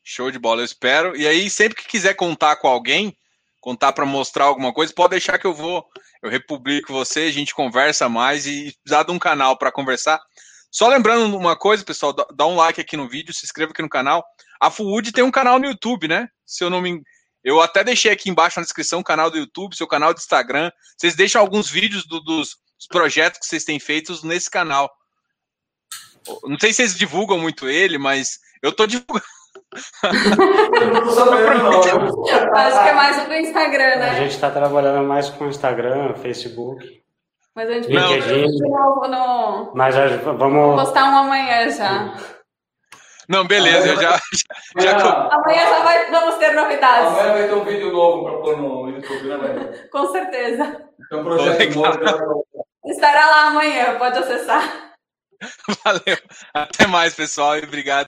[0.03, 1.15] Show de bola, eu espero.
[1.15, 3.15] E aí, sempre que quiser contar com alguém,
[3.63, 5.87] contar para mostrar alguma coisa, pode deixar que eu vou,
[6.21, 10.21] eu republico você, a gente conversa mais e precisar de um canal para conversar.
[10.69, 13.89] Só lembrando uma coisa, pessoal, dá um like aqui no vídeo, se inscreva aqui no
[13.89, 14.25] canal.
[14.61, 16.29] A Food tem um canal no YouTube, né?
[16.45, 17.01] Se eu não me
[17.45, 20.71] Eu até deixei aqui embaixo na descrição o canal do YouTube, seu canal do Instagram.
[20.99, 22.59] Vocês deixam alguns vídeos do, dos
[22.89, 24.91] projetos que vocês têm feitos nesse canal.
[26.45, 29.25] Não sei se vocês divulgam muito ele, mas eu tô divulgando.
[32.55, 34.11] Acho que é mais do Instagram, né?
[34.11, 37.03] A gente está trabalhando mais com Instagram, Facebook.
[37.55, 38.47] Mas a gente LinkedIn.
[38.47, 39.73] de novo no.
[39.75, 39.95] Mas
[40.39, 40.81] vamos.
[40.81, 42.15] Postar um amanhã já.
[43.29, 44.19] Não, beleza, eu já.
[44.79, 47.09] já, já- Amanhã já vai, vamos ter novidades.
[47.09, 49.87] Amanhã vai ter um vídeo novo para pôr no YouTube, né?
[49.93, 50.83] Com certeza.
[51.09, 51.95] Tem um projeto Legal.
[51.99, 52.47] novo.
[52.87, 54.91] Estará lá amanhã, pode acessar.
[55.85, 56.17] valeu.
[56.53, 58.01] Até mais, pessoal, e obrigado.